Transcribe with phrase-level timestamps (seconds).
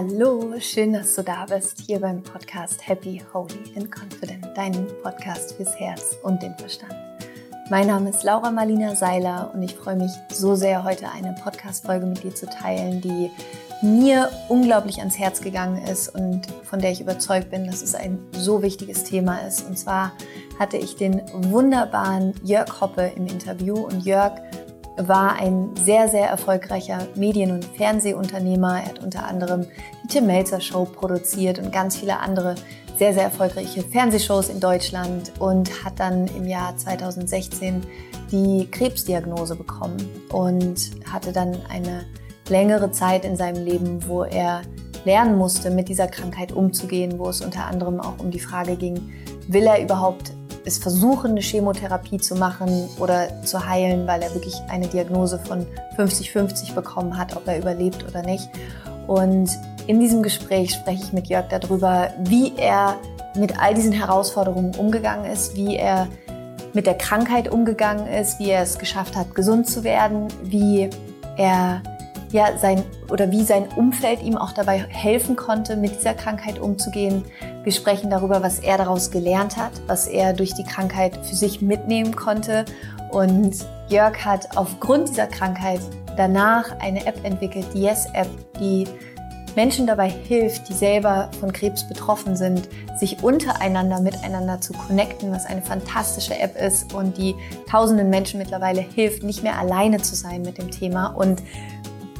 [0.00, 5.54] Hallo, schön, dass du da bist, hier beim Podcast Happy, Holy and Confident, deinem Podcast
[5.54, 6.94] fürs Herz und den Verstand.
[7.68, 12.06] Mein Name ist Laura Marlina Seiler und ich freue mich so sehr, heute eine Podcast-Folge
[12.06, 13.28] mit dir zu teilen, die
[13.82, 18.20] mir unglaublich ans Herz gegangen ist und von der ich überzeugt bin, dass es ein
[18.30, 19.66] so wichtiges Thema ist.
[19.66, 20.12] Und zwar
[20.60, 24.40] hatte ich den wunderbaren Jörg Hoppe im Interview und Jörg
[24.98, 28.80] war ein sehr, sehr erfolgreicher Medien- und Fernsehunternehmer.
[28.80, 29.66] Er hat unter anderem
[30.02, 32.56] die Tim Melzer Show produziert und ganz viele andere
[32.98, 37.82] sehr, sehr erfolgreiche Fernsehshows in Deutschland und hat dann im Jahr 2016
[38.32, 39.96] die Krebsdiagnose bekommen
[40.32, 42.04] und hatte dann eine
[42.48, 44.62] längere Zeit in seinem Leben, wo er
[45.04, 49.12] lernen musste, mit dieser Krankheit umzugehen, wo es unter anderem auch um die Frage ging,
[49.46, 50.32] will er überhaupt
[50.68, 55.66] es versuchen, eine Chemotherapie zu machen oder zu heilen, weil er wirklich eine Diagnose von
[55.96, 58.48] 50-50 bekommen hat, ob er überlebt oder nicht.
[59.06, 59.50] Und
[59.86, 62.96] in diesem Gespräch spreche ich mit Jörg darüber, wie er
[63.36, 66.08] mit all diesen Herausforderungen umgegangen ist, wie er
[66.74, 70.90] mit der Krankheit umgegangen ist, wie er es geschafft hat, gesund zu werden, wie
[71.36, 71.82] er
[72.30, 77.24] ja, sein oder wie sein Umfeld ihm auch dabei helfen konnte, mit dieser Krankheit umzugehen.
[77.64, 81.60] Wir sprechen darüber, was er daraus gelernt hat, was er durch die Krankheit für sich
[81.60, 82.64] mitnehmen konnte.
[83.10, 83.56] Und
[83.88, 85.80] Jörg hat aufgrund dieser Krankheit
[86.16, 88.28] danach eine App entwickelt, die Yes-App,
[88.60, 88.86] die
[89.56, 95.46] Menschen dabei hilft, die selber von Krebs betroffen sind, sich untereinander miteinander zu connecten, was
[95.46, 97.34] eine fantastische App ist und die
[97.68, 101.08] tausenden Menschen mittlerweile hilft, nicht mehr alleine zu sein mit dem Thema.
[101.08, 101.42] Und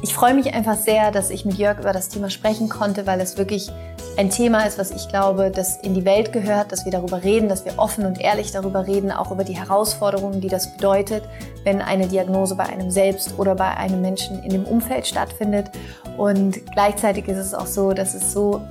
[0.01, 3.19] ich freue mich einfach sehr, dass ich mit Jörg über das Thema sprechen konnte, weil
[3.19, 3.69] es wirklich
[4.17, 7.49] ein Thema ist, was ich glaube, das in die Welt gehört, dass wir darüber reden,
[7.49, 11.23] dass wir offen und ehrlich darüber reden, auch über die Herausforderungen, die das bedeutet,
[11.63, 15.69] wenn eine Diagnose bei einem selbst oder bei einem Menschen in dem Umfeld stattfindet.
[16.17, 18.61] Und gleichzeitig ist es auch so, dass es so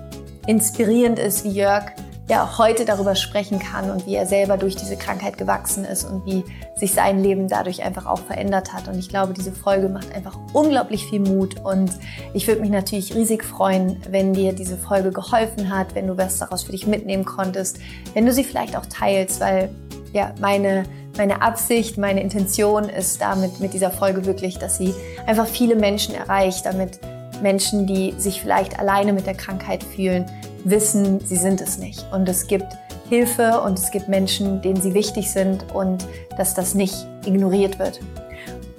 [0.47, 1.93] inspirierend ist, wie Jörg
[2.29, 6.27] ja heute darüber sprechen kann und wie er selber durch diese Krankheit gewachsen ist und
[6.27, 6.45] wie
[6.77, 8.87] sich sein Leben dadurch einfach auch verändert hat.
[8.87, 11.91] Und ich glaube, diese Folge macht einfach unglaublich viel Mut und
[12.35, 16.39] ich würde mich natürlich riesig freuen, wenn dir diese Folge geholfen hat, wenn du was
[16.39, 17.79] daraus für dich mitnehmen konntest,
[18.13, 19.71] wenn du sie vielleicht auch teilst, weil
[20.13, 20.85] ja meine
[21.17, 24.95] meine Absicht, meine Intention ist damit mit dieser Folge wirklich, dass sie
[25.27, 27.01] einfach viele Menschen erreicht, damit
[27.43, 30.27] Menschen, die sich vielleicht alleine mit der Krankheit fühlen,
[30.71, 32.07] wissen, sie sind es nicht.
[32.13, 32.67] Und es gibt
[33.09, 36.07] Hilfe und es gibt Menschen, denen sie wichtig sind und
[36.37, 38.01] dass das nicht ignoriert wird.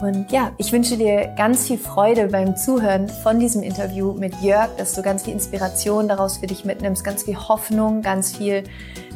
[0.01, 4.69] Und ja, ich wünsche dir ganz viel Freude beim Zuhören von diesem Interview mit Jörg,
[4.77, 8.63] dass du ganz viel Inspiration daraus für dich mitnimmst, ganz viel Hoffnung, ganz viel,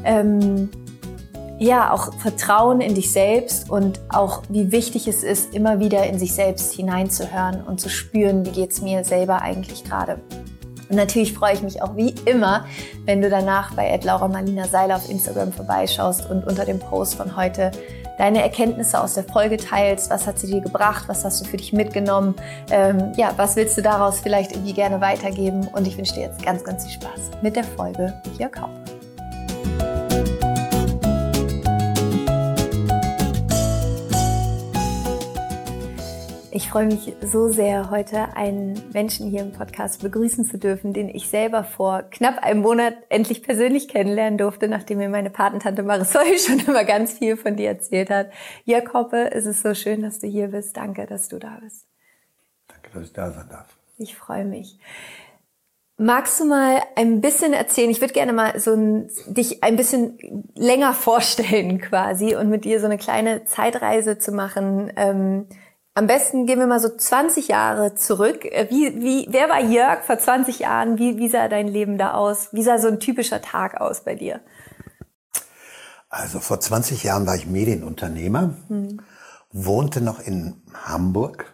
[0.03, 0.69] ähm,
[1.57, 6.19] ja, auch Vertrauen in dich selbst und auch wie wichtig es ist, immer wieder in
[6.19, 10.19] sich selbst hineinzuhören und zu spüren, wie geht's mir selber eigentlich gerade.
[10.89, 12.65] Und natürlich freue ich mich auch wie immer,
[13.05, 17.35] wenn du danach bei Laura Marlina Seiler auf Instagram vorbeischaust und unter dem Post von
[17.35, 17.71] heute
[18.17, 20.09] deine Erkenntnisse aus der Folge teilst.
[20.09, 21.05] Was hat sie dir gebracht?
[21.07, 22.35] Was hast du für dich mitgenommen?
[22.69, 25.67] Ähm, ja, was willst du daraus vielleicht irgendwie gerne weitergeben?
[25.73, 28.69] Und ich wünsche dir jetzt ganz, ganz viel Spaß mit der Folge hier Kaup.
[36.55, 41.09] Ich freue mich so sehr, heute einen Menschen hier im Podcast begrüßen zu dürfen, den
[41.09, 46.37] ich selber vor knapp einem Monat endlich persönlich kennenlernen durfte, nachdem mir meine Patentante Marisol
[46.37, 48.29] schon immer ganz viel von dir erzählt hat.
[48.65, 50.77] Jörg Hoppe, es ist so schön, dass du hier bist.
[50.77, 51.87] Danke, dass du da bist.
[52.67, 53.75] Danke, dass ich da sein darf.
[53.97, 54.77] Ich freue mich.
[55.97, 57.89] Magst du mal ein bisschen erzählen?
[57.89, 60.19] Ich würde gerne mal so ein, dich ein bisschen
[60.53, 64.93] länger vorstellen quasi und mit dir so eine kleine Zeitreise zu machen.
[64.95, 65.47] Ähm,
[65.95, 68.45] am besten gehen wir mal so 20 Jahre zurück.
[68.45, 70.97] Äh, wie, wie, wer war Jörg vor 20 Jahren?
[70.97, 72.49] Wie, wie sah dein Leben da aus?
[72.51, 74.41] Wie sah so ein typischer Tag aus bei dir?
[76.09, 79.01] Also vor 20 Jahren war ich Medienunternehmer, hm.
[79.51, 81.51] wohnte noch in Hamburg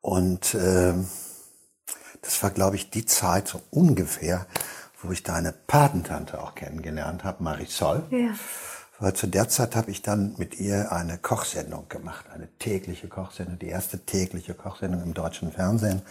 [0.00, 0.94] und äh,
[2.22, 4.46] das war, glaube ich, die Zeit so ungefähr,
[5.02, 8.04] wo ich deine Patentante auch kennengelernt habe, Marisol.
[8.10, 8.34] Ja.
[9.00, 13.58] Weil zu der Zeit habe ich dann mit ihr eine Kochsendung gemacht, eine tägliche Kochsendung,
[13.58, 16.02] die erste tägliche Kochsendung im deutschen Fernsehen.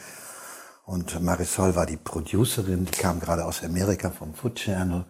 [0.85, 5.05] Und Marisol war die Producerin, die kam gerade aus Amerika vom Food Channel,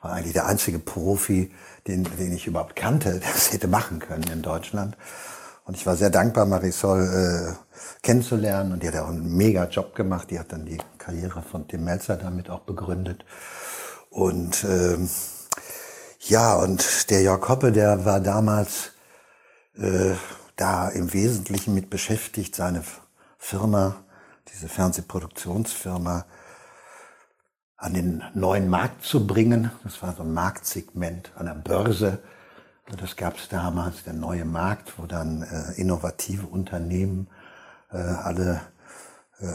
[0.00, 1.52] war eigentlich der einzige Profi,
[1.86, 4.96] den, den ich überhaupt kannte, der es hätte machen können in Deutschland.
[5.66, 8.72] Und ich war sehr dankbar, Marisol äh, kennenzulernen.
[8.72, 10.30] Und die hat auch einen mega Job gemacht.
[10.30, 13.26] Die hat dann die Karriere von Tim Melzer damit auch begründet.
[14.08, 14.96] Und äh,
[16.20, 18.92] ja, und der Jörg Hoppe, der war damals
[19.76, 20.14] äh,
[20.56, 22.82] da im Wesentlichen mit beschäftigt, seine
[23.38, 23.96] Firma,
[24.52, 26.26] diese Fernsehproduktionsfirma,
[27.76, 29.70] an den neuen Markt zu bringen.
[29.84, 32.18] Das war so ein Marktsegment an der Börse.
[32.96, 37.28] Das gab es damals, der neue Markt, wo dann äh, innovative Unternehmen
[37.92, 38.60] äh, alle
[39.38, 39.46] äh,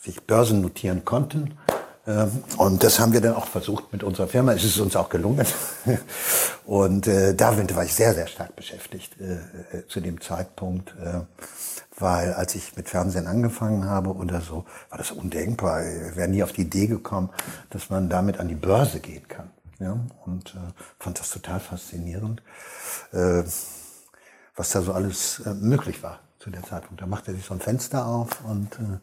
[0.00, 1.58] sich Börsen notieren konnten.
[2.08, 4.52] Ähm, und das haben wir dann auch versucht mit unserer Firma.
[4.52, 5.46] Es ist uns auch gelungen.
[6.64, 9.34] Und äh, damit war ich sehr, sehr stark beschäftigt äh,
[9.76, 11.20] äh, zu dem Zeitpunkt, äh,
[11.98, 15.82] weil als ich mit Fernsehen angefangen habe oder so, war das undenkbar.
[15.82, 17.28] Ich wäre nie auf die Idee gekommen,
[17.70, 19.50] dass man damit an die Börse gehen kann.
[19.78, 22.42] Ja, und äh, fand das total faszinierend,
[23.12, 23.44] äh,
[24.56, 27.00] was da so alles äh, möglich war zu der Zeitpunkt.
[27.00, 28.98] Da machte sich so ein Fenster auf und äh,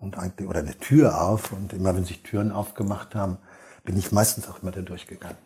[0.00, 1.52] und eigentlich, oder eine Tür auf.
[1.52, 3.38] Und immer wenn sich Türen aufgemacht haben,
[3.84, 5.36] bin ich meistens auch immer da durchgegangen.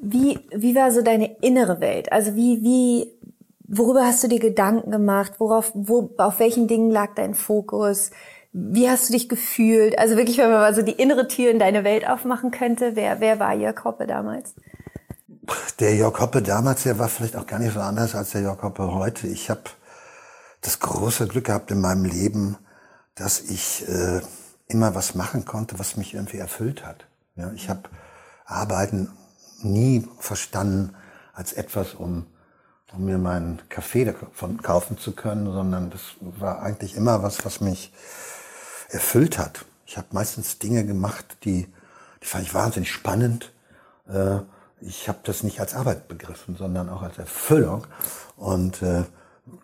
[0.00, 2.10] Wie, wie war so deine innere Welt?
[2.12, 3.12] Also wie, wie,
[3.68, 5.34] worüber hast du dir Gedanken gemacht?
[5.38, 8.10] Worauf, wo, auf welchen Dingen lag dein Fokus?
[8.52, 9.98] Wie hast du dich gefühlt?
[9.98, 13.20] Also wirklich, wenn man mal so die innere Tür in deine Welt aufmachen könnte, wer,
[13.20, 14.54] wer war Jörg Hoppe damals?
[15.80, 18.62] Der Jörg Hoppe damals, der war vielleicht auch gar nicht so anders als der Jörg
[18.62, 19.26] Hoppe heute.
[19.26, 19.62] Ich habe
[20.60, 22.58] das große Glück gehabt in meinem Leben,
[23.14, 24.20] dass ich äh,
[24.66, 27.06] immer was machen konnte, was mich irgendwie erfüllt hat.
[27.36, 27.82] Ja, ich habe
[28.44, 29.10] Arbeiten
[29.60, 30.94] nie verstanden
[31.32, 32.26] als etwas, um,
[32.92, 37.60] um mir meinen Kaffee davon kaufen zu können, sondern das war eigentlich immer was, was
[37.60, 37.92] mich
[38.88, 39.64] erfüllt hat.
[39.86, 41.66] Ich habe meistens Dinge gemacht, die,
[42.22, 43.52] die fand ich wahnsinnig spannend.
[44.08, 44.38] Äh,
[44.80, 47.86] ich habe das nicht als Arbeit begriffen, sondern auch als Erfüllung.
[48.36, 49.04] Und äh,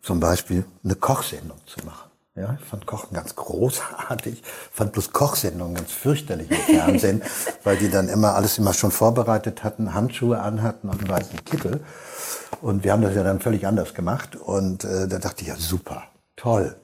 [0.02, 2.07] zum Beispiel eine Kochsendung zu machen.
[2.38, 7.22] Ja, ich fand Kochen ganz großartig, fand bloß Kochsendungen ganz fürchterlich im Fernsehen,
[7.64, 11.80] weil die dann immer alles immer schon vorbereitet hatten, Handschuhe anhatten und einen weißen Kittel.
[12.60, 14.36] Und wir haben das ja dann völlig anders gemacht.
[14.36, 16.04] Und äh, da dachte ich, ja super,
[16.36, 16.76] toll.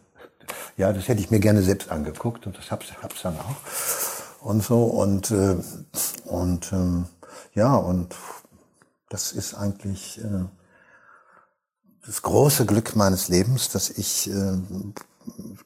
[0.77, 4.45] Ja, das hätte ich mir gerne selbst angeguckt und das hab's, hab's dann auch.
[4.45, 5.56] Und so und äh,
[6.25, 7.06] und ähm,
[7.55, 8.15] ja und
[9.09, 10.45] das ist eigentlich äh,
[12.05, 14.59] das große Glück meines Lebens, dass ich äh,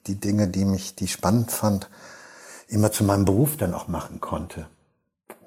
[0.07, 1.89] die Dinge, die mich, die spannend fand,
[2.69, 4.69] immer zu meinem Beruf dann auch machen konnte.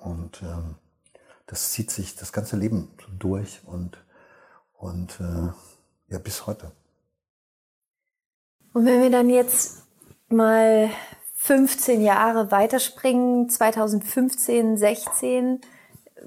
[0.02, 0.76] Und ähm,
[1.48, 3.98] das zieht sich das ganze Leben durch und,
[4.78, 5.52] und äh,
[6.12, 6.72] ja, bis heute.
[8.74, 9.84] Und wenn wir dann jetzt
[10.30, 10.90] mal
[11.36, 15.62] 15 Jahre weiterspringen, 2015, 16,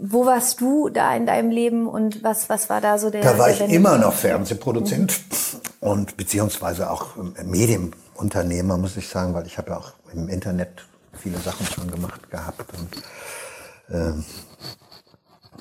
[0.00, 3.23] wo warst du da in deinem Leben und was, was war da so der?
[3.23, 5.88] Da war ich immer noch Fernsehproduzent mhm.
[5.88, 10.85] und beziehungsweise auch Medienunternehmer, muss ich sagen, weil ich habe ja auch im Internet
[11.17, 12.64] viele Sachen schon gemacht gehabt.
[12.79, 14.12] Und äh,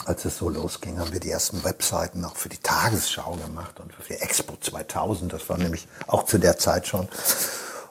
[0.06, 3.94] als es so losging, haben wir die ersten Webseiten auch für die Tagesschau gemacht und
[3.94, 5.31] für die Expo 2000.
[5.31, 7.07] Das war nämlich auch zu der Zeit schon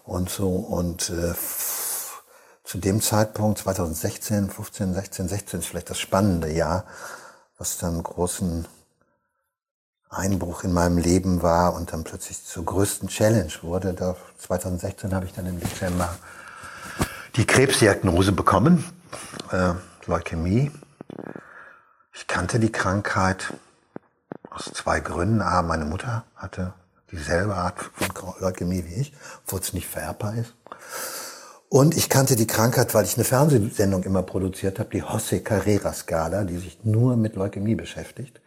[0.04, 1.32] und so und äh,
[2.64, 6.84] zu dem Zeitpunkt, 2016, 15, 16, 16 ist vielleicht das spannende Jahr,
[7.58, 8.66] was dann großen
[10.08, 13.94] Einbruch in meinem Leben war und dann plötzlich zur größten Challenge wurde.
[13.94, 16.14] Da 2016 habe ich dann im Dezember
[17.36, 18.84] die Krebsdiagnose bekommen,
[19.50, 19.72] äh,
[20.06, 20.70] Leukämie.
[22.12, 23.54] Ich kannte die Krankheit
[24.50, 25.40] aus zwei Gründen.
[25.40, 26.74] A, meine Mutter hatte
[27.10, 29.14] dieselbe Art von Leukämie wie ich,
[29.44, 30.54] obwohl es nicht vererbbar ist.
[31.72, 35.94] Und ich kannte die Krankheit, weil ich eine Fernsehsendung immer produziert habe, die José Carrera
[35.94, 38.42] Skala, die sich nur mit Leukämie beschäftigt.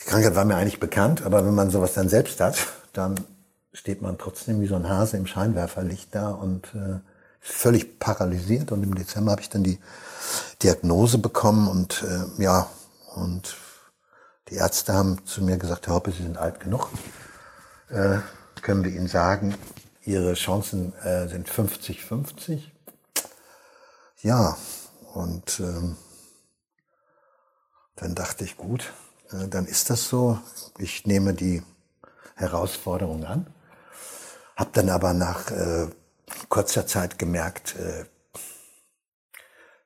[0.00, 2.56] Die Krankheit war mir eigentlich bekannt, aber wenn man sowas dann selbst hat,
[2.92, 3.16] dann
[3.72, 7.00] steht man trotzdem wie so ein Hase im Scheinwerferlicht da und äh,
[7.40, 8.70] völlig paralysiert.
[8.70, 9.80] Und im Dezember habe ich dann die
[10.62, 12.68] Diagnose bekommen und äh, ja,
[13.16, 13.56] und
[14.50, 16.90] die Ärzte haben zu mir gesagt, Herr Hoppe, Sie sind alt genug.
[17.88, 18.18] Äh,
[18.62, 19.56] können wir Ihnen sagen,
[20.06, 22.62] ihre Chancen äh, sind 50-50.
[24.22, 24.56] Ja,
[25.14, 25.96] und ähm,
[27.96, 28.92] dann dachte ich, gut,
[29.32, 30.38] äh, dann ist das so.
[30.78, 31.62] Ich nehme die
[32.36, 33.46] Herausforderung an.
[34.56, 35.88] Hab dann aber nach äh,
[36.48, 38.04] kurzer Zeit gemerkt, äh,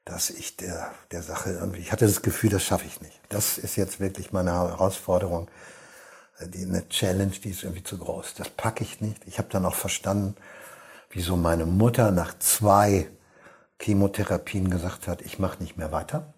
[0.04, 3.20] dass ich der, der Sache irgendwie, ich hatte das Gefühl, das schaffe ich nicht.
[3.28, 5.50] Das ist jetzt wirklich meine Herausforderung
[6.46, 8.34] die, eine Challenge, die ist irgendwie zu groß.
[8.34, 9.26] Das packe ich nicht.
[9.26, 10.36] Ich habe dann auch verstanden,
[11.10, 13.08] wieso meine Mutter nach zwei
[13.80, 16.32] Chemotherapien gesagt hat, ich mache nicht mehr weiter.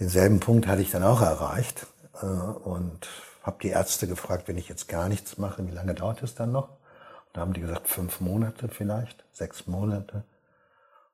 [0.00, 1.86] Denselben Punkt hatte ich dann auch erreicht
[2.20, 3.08] äh, und
[3.42, 6.52] habe die Ärzte gefragt, wenn ich jetzt gar nichts mache, wie lange dauert es dann
[6.52, 6.70] noch?
[6.70, 10.24] Und da haben die gesagt, fünf Monate vielleicht, sechs Monate.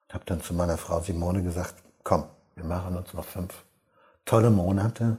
[0.09, 1.75] Und habe dann zu meiner Frau Simone gesagt,
[2.05, 2.25] komm,
[2.55, 3.65] wir machen uns noch fünf
[4.25, 5.19] tolle Monate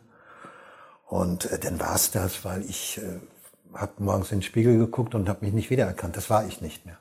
[1.11, 3.19] und äh, dann war es das, weil ich äh,
[3.73, 6.15] habe morgens in den Spiegel geguckt und habe mich nicht wiedererkannt.
[6.15, 6.99] Das war ich nicht mehr.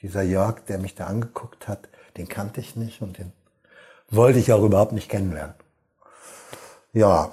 [0.00, 3.32] Dieser Jörg, der mich da angeguckt hat, Den kannte ich nicht und den
[4.10, 5.56] wollte ich auch überhaupt nicht kennenlernen.
[6.92, 7.32] Ja,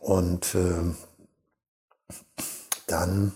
[0.00, 0.92] und äh,
[2.88, 3.32] dann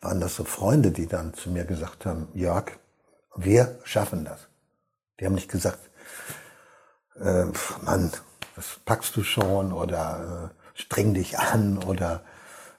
[0.00, 2.72] waren das so Freunde, die dann zu mir gesagt haben, Jörg,
[3.36, 4.48] wir schaffen das.
[5.20, 5.88] Die haben nicht gesagt,
[7.20, 7.44] äh,
[7.82, 8.10] Mann,
[8.56, 12.22] das packst du schon oder äh, streng dich an oder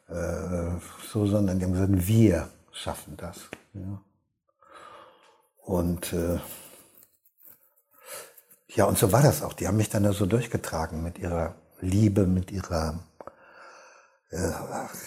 [0.07, 0.79] äh,
[1.11, 3.49] so, sondern die haben gesagt, wir schaffen das.
[3.73, 4.01] Ja.
[5.65, 6.39] Und äh,
[8.69, 9.53] ja, und so war das auch.
[9.53, 12.99] Die haben mich dann da so durchgetragen mit ihrer Liebe, mit ihrer
[14.29, 14.51] äh,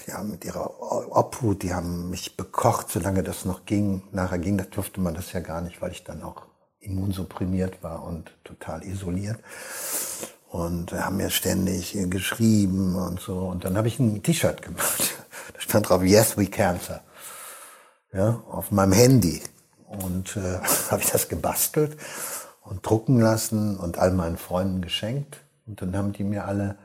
[0.06, 0.80] ja, mit ihrer
[1.14, 4.02] Obhut, die haben mich bekocht, solange das noch ging.
[4.12, 6.46] Nachher ging, das durfte man das ja gar nicht, weil ich dann auch
[6.80, 9.38] immunsupprimiert war und total isoliert.
[10.50, 13.38] Und haben mir ständig geschrieben und so.
[13.38, 15.16] Und dann habe ich ein T-Shirt gemacht.
[15.54, 17.02] Da stand drauf, Yes, we cancer.
[18.12, 19.42] Ja, auf meinem Handy.
[19.86, 20.58] Und äh,
[20.90, 21.96] habe ich das gebastelt
[22.62, 25.38] und drucken lassen und all meinen Freunden geschenkt.
[25.66, 26.76] Und dann haben die mir alle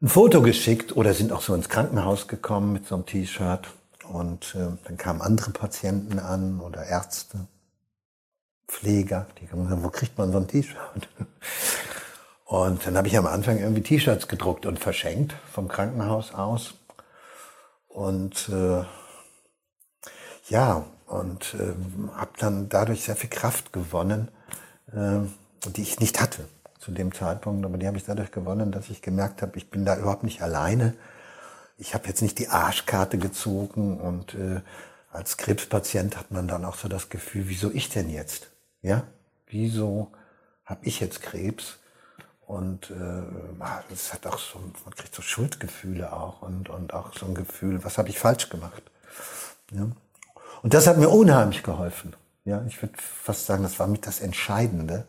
[0.00, 3.66] ein Foto geschickt oder sind auch so ins Krankenhaus gekommen mit so einem T-Shirt.
[4.08, 7.46] Und äh, dann kamen andere Patienten an oder Ärzte,
[8.68, 11.08] Pfleger, die haben gesagt, wo kriegt man so ein T-Shirt?
[12.54, 16.74] Und dann habe ich am Anfang irgendwie T-Shirts gedruckt und verschenkt vom Krankenhaus aus.
[17.88, 18.84] Und äh,
[20.50, 21.74] ja, und äh,
[22.14, 24.28] habe dann dadurch sehr viel Kraft gewonnen,
[24.92, 25.26] äh,
[25.68, 26.44] die ich nicht hatte
[26.78, 29.84] zu dem Zeitpunkt, aber die habe ich dadurch gewonnen, dass ich gemerkt habe, ich bin
[29.84, 30.94] da überhaupt nicht alleine.
[31.76, 34.60] Ich habe jetzt nicht die Arschkarte gezogen und äh,
[35.10, 38.46] als Krebspatient hat man dann auch so das Gefühl, wieso ich denn jetzt?
[38.80, 39.02] Ja,
[39.48, 40.12] wieso
[40.64, 41.78] habe ich jetzt Krebs?
[42.46, 43.22] Und äh,
[43.88, 47.82] das hat auch so, man kriegt so Schuldgefühle auch und, und auch so ein Gefühl,
[47.84, 48.82] was habe ich falsch gemacht?
[49.72, 49.88] Ja?
[50.62, 52.14] Und das hat mir unheimlich geholfen.
[52.44, 55.06] Ja, ich würde fast sagen, das war mit das Entscheidende,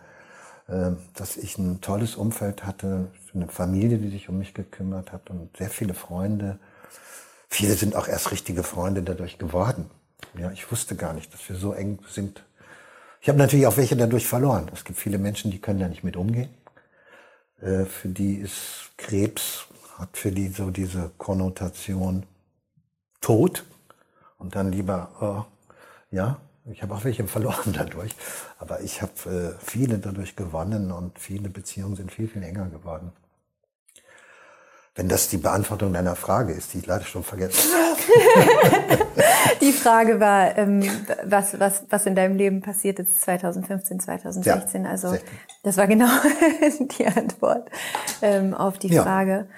[0.67, 5.29] äh, dass ich ein tolles Umfeld hatte, eine Familie, die sich um mich gekümmert hat
[5.29, 6.57] und sehr viele Freunde.
[7.49, 9.89] Viele sind auch erst richtige Freunde dadurch geworden.
[10.37, 12.43] Ja, ich wusste gar nicht, dass wir so eng sind.
[13.21, 14.69] Ich habe natürlich auch welche dadurch verloren.
[14.73, 16.49] Es gibt viele Menschen, die können da nicht mit umgehen.
[17.61, 22.25] Äh, für die ist Krebs, hat für die so diese Konnotation
[23.21, 23.65] Tod
[24.37, 25.45] und dann lieber, oh,
[26.11, 28.15] ja, ich habe auch welche verloren dadurch,
[28.59, 33.11] aber ich habe äh, viele dadurch gewonnen und viele Beziehungen sind viel, viel enger geworden.
[34.97, 38.97] Wenn das die Beantwortung deiner Frage ist, die ich leider schon vergessen habe.
[39.61, 40.89] die Frage war, ähm,
[41.25, 44.85] was, was, was in deinem Leben passiert ist 2015, 2016.
[44.85, 45.29] Ja, also 16.
[45.63, 46.07] das war genau
[46.97, 47.69] die Antwort
[48.21, 49.03] ähm, auf die ja.
[49.03, 49.49] Frage.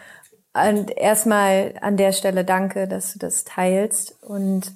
[0.53, 4.17] Und erstmal an der Stelle danke, dass du das teilst.
[4.24, 4.74] Und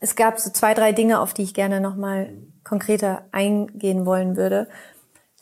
[0.00, 2.32] es gab so zwei, drei Dinge, auf die ich gerne nochmal
[2.64, 4.66] konkreter eingehen wollen würde.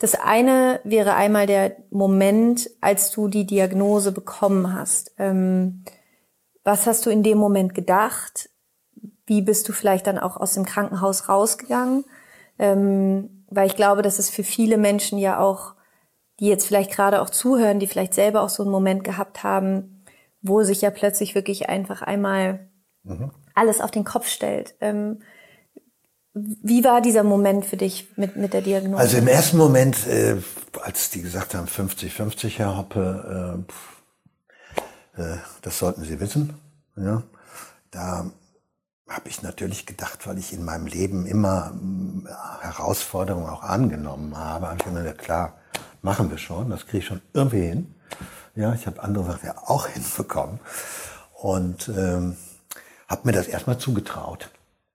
[0.01, 5.13] Das eine wäre einmal der Moment, als du die Diagnose bekommen hast.
[5.17, 5.83] Ähm,
[6.63, 8.49] was hast du in dem Moment gedacht?
[9.25, 12.03] Wie bist du vielleicht dann auch aus dem Krankenhaus rausgegangen?
[12.57, 15.75] Ähm, weil ich glaube, dass es für viele Menschen ja auch,
[16.39, 20.03] die jetzt vielleicht gerade auch zuhören, die vielleicht selber auch so einen Moment gehabt haben,
[20.41, 22.67] wo sich ja plötzlich wirklich einfach einmal
[23.03, 24.75] mhm alles auf den Kopf stellt.
[24.81, 25.19] Ähm,
[26.33, 28.97] wie war dieser Moment für dich mit, mit der Diagnose?
[28.97, 30.37] Also im ersten Moment, äh,
[30.81, 33.65] als die gesagt haben, 50-50, Herr Hoppe,
[35.17, 36.53] äh, äh, das sollten Sie wissen.
[36.95, 37.23] Ja,
[37.91, 38.31] da
[39.09, 41.73] habe ich natürlich gedacht, weil ich in meinem Leben immer
[42.25, 45.57] äh, Herausforderungen auch angenommen habe, habe ich mir gedacht, klar,
[46.01, 47.95] machen wir schon, das kriege ich schon irgendwie hin.
[48.55, 50.59] Ja, ich habe andere Sachen ja auch hinbekommen.
[51.33, 52.37] Und ähm,
[53.09, 54.49] habe mir das erstmal zugetraut.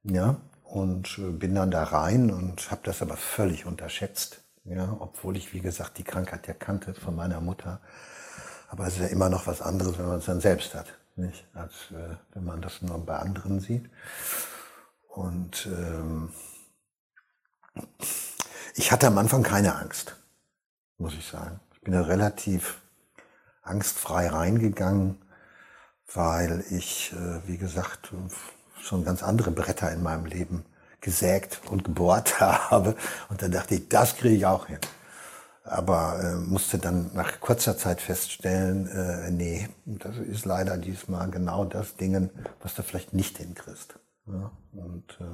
[0.05, 0.37] Ja,
[0.67, 4.43] und äh, bin dann da rein und habe das aber völlig unterschätzt.
[4.65, 7.81] Ja, obwohl ich, wie gesagt, die Krankheit ja kannte von meiner Mutter.
[8.69, 11.47] Aber es ist ja immer noch was anderes, wenn man es dann selbst hat, nicht?
[11.55, 13.89] Als äh, wenn man das nur bei anderen sieht.
[15.09, 16.31] Und ähm,
[18.75, 20.17] ich hatte am Anfang keine Angst,
[20.99, 21.61] muss ich sagen.
[21.75, 22.81] Ich bin da relativ
[23.63, 25.19] angstfrei reingegangen
[26.15, 28.13] weil ich, äh, wie gesagt,
[28.87, 30.65] schon ganz andere Bretter in meinem Leben
[31.01, 32.97] gesägt und gebohrt habe.
[33.29, 34.79] Und dann dachte ich, das kriege ich auch hin.
[35.65, 41.65] Aber äh, musste dann nach kurzer Zeit feststellen, äh, nee, das ist leider diesmal genau
[41.65, 42.31] das Ding,
[42.63, 43.99] was du vielleicht nicht hinkriegst.
[44.29, 45.25] Ja, und äh,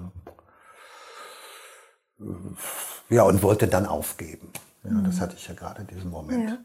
[3.15, 4.51] ja, und wollte dann aufgeben.
[4.85, 5.05] Ja, mhm.
[5.05, 6.51] Das hatte ich ja gerade diesen Moment.
[6.51, 6.59] Ja.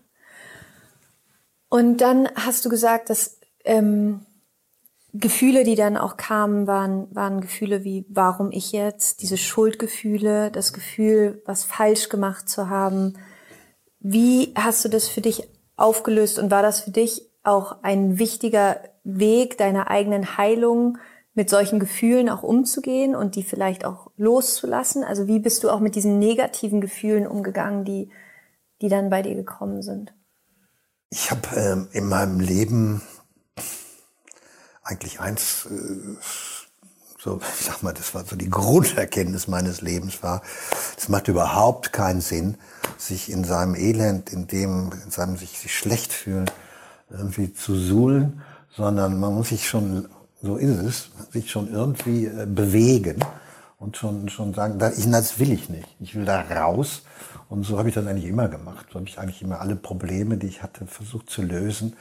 [1.70, 4.27] Und dann hast du gesagt, dass ähm,
[5.14, 9.22] Gefühle, die dann auch kamen, waren, waren Gefühle wie, warum ich jetzt?
[9.22, 13.18] Diese Schuldgefühle, das Gefühl, was falsch gemacht zu haben.
[14.00, 18.82] Wie hast du das für dich aufgelöst und war das für dich auch ein wichtiger
[19.04, 20.98] Weg deiner eigenen Heilung,
[21.38, 25.04] mit solchen Gefühlen auch umzugehen und die vielleicht auch loszulassen?
[25.04, 28.10] Also wie bist du auch mit diesen negativen Gefühlen umgegangen, die,
[28.82, 30.16] die dann bei dir gekommen sind?
[31.12, 33.04] Ich habe ähm, in meinem Leben
[34.88, 36.16] eigentlich eins, äh,
[37.20, 40.42] so, ich sag mal, das war so die Grunderkenntnis meines Lebens war,
[40.98, 42.58] es macht überhaupt keinen Sinn,
[42.98, 46.50] sich in seinem Elend, in dem, in seinem sich, sich schlecht fühlen,
[47.10, 48.42] irgendwie zu suhlen,
[48.76, 50.08] sondern man muss sich schon,
[50.42, 53.24] so ist es, sich schon irgendwie äh, bewegen
[53.80, 55.88] und schon, schon sagen, das will ich nicht.
[56.00, 57.04] Ich will da raus.
[57.50, 58.88] Und so habe ich das eigentlich immer gemacht.
[58.92, 61.96] So habe ich eigentlich immer alle Probleme, die ich hatte, versucht zu lösen,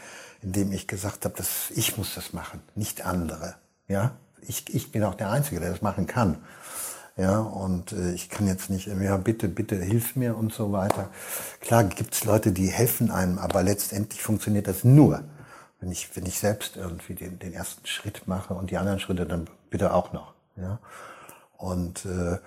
[0.47, 3.57] indem ich gesagt habe, dass ich muss das machen, nicht andere.
[3.89, 4.13] Ja,
[4.43, 6.39] ich, ich bin auch der Einzige, der das machen kann.
[7.17, 11.09] Ja, und äh, ich kann jetzt nicht, ja, bitte, bitte, hilf mir und so weiter.
[11.61, 15.25] Klar gibt es Leute, die helfen einem, aber letztendlich funktioniert das nur,
[15.81, 19.27] wenn ich, wenn ich selbst irgendwie den, den ersten Schritt mache und die anderen Schritte
[19.27, 20.35] dann bitte auch noch.
[20.57, 20.79] Ja,
[21.57, 22.39] und äh,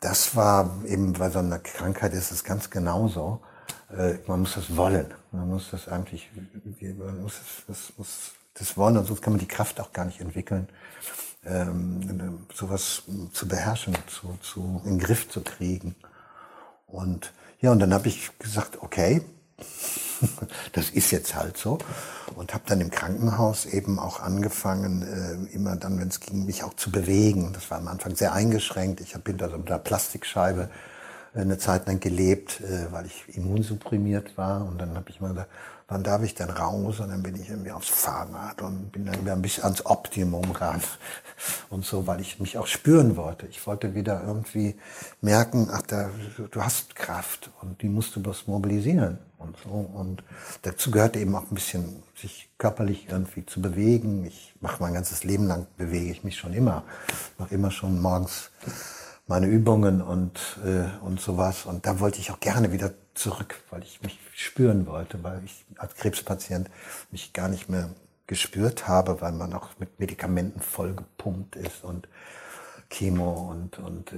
[0.00, 3.40] das war eben bei so einer Krankheit ist es ganz genauso.
[3.96, 5.06] Äh, man muss das wollen.
[5.36, 6.30] Man muss das eigentlich,
[6.98, 10.20] man muss das, das, muss das wollen, sonst kann man die Kraft auch gar nicht
[10.20, 10.68] entwickeln
[11.46, 13.02] ähm, sowas
[13.32, 15.94] zu beherrschen, zu, zu in den Griff zu kriegen.
[16.86, 19.22] Und ja, und dann habe ich gesagt, okay,
[20.72, 21.78] das ist jetzt halt so.
[22.34, 26.64] Und habe dann im Krankenhaus eben auch angefangen, äh, immer dann, wenn es ging, mich
[26.64, 27.52] auch zu bewegen.
[27.52, 29.00] Das war am Anfang sehr eingeschränkt.
[29.00, 30.68] Ich habe hinter so einer Plastikscheibe
[31.36, 34.66] eine Zeit lang gelebt, äh, weil ich immunsupprimiert war.
[34.66, 35.50] Und dann habe ich mal gesagt,
[35.88, 37.00] wann darf ich denn raus?
[37.00, 40.50] Und dann bin ich irgendwie aufs Fahrrad und bin dann wieder ein bisschen ans Optimum
[40.52, 40.80] ran
[41.70, 43.46] und so, weil ich mich auch spüren wollte.
[43.46, 44.76] Ich wollte wieder irgendwie
[45.20, 46.10] merken, ach, da,
[46.50, 49.70] du hast Kraft und die musst du bloß mobilisieren und so.
[49.70, 50.24] Und
[50.62, 54.24] dazu gehört eben auch ein bisschen sich körperlich irgendwie zu bewegen.
[54.24, 56.82] Ich mache mein ganzes Leben lang, bewege ich mich schon immer.
[57.38, 58.50] Mache immer schon morgens
[59.26, 61.66] meine Übungen und, äh, und sowas.
[61.66, 65.64] Und da wollte ich auch gerne wieder zurück, weil ich mich spüren wollte, weil ich
[65.78, 66.70] als Krebspatient
[67.10, 67.90] mich gar nicht mehr
[68.26, 72.08] gespürt habe, weil man auch mit Medikamenten vollgepumpt ist und
[72.88, 74.16] Chemo und, und, äh,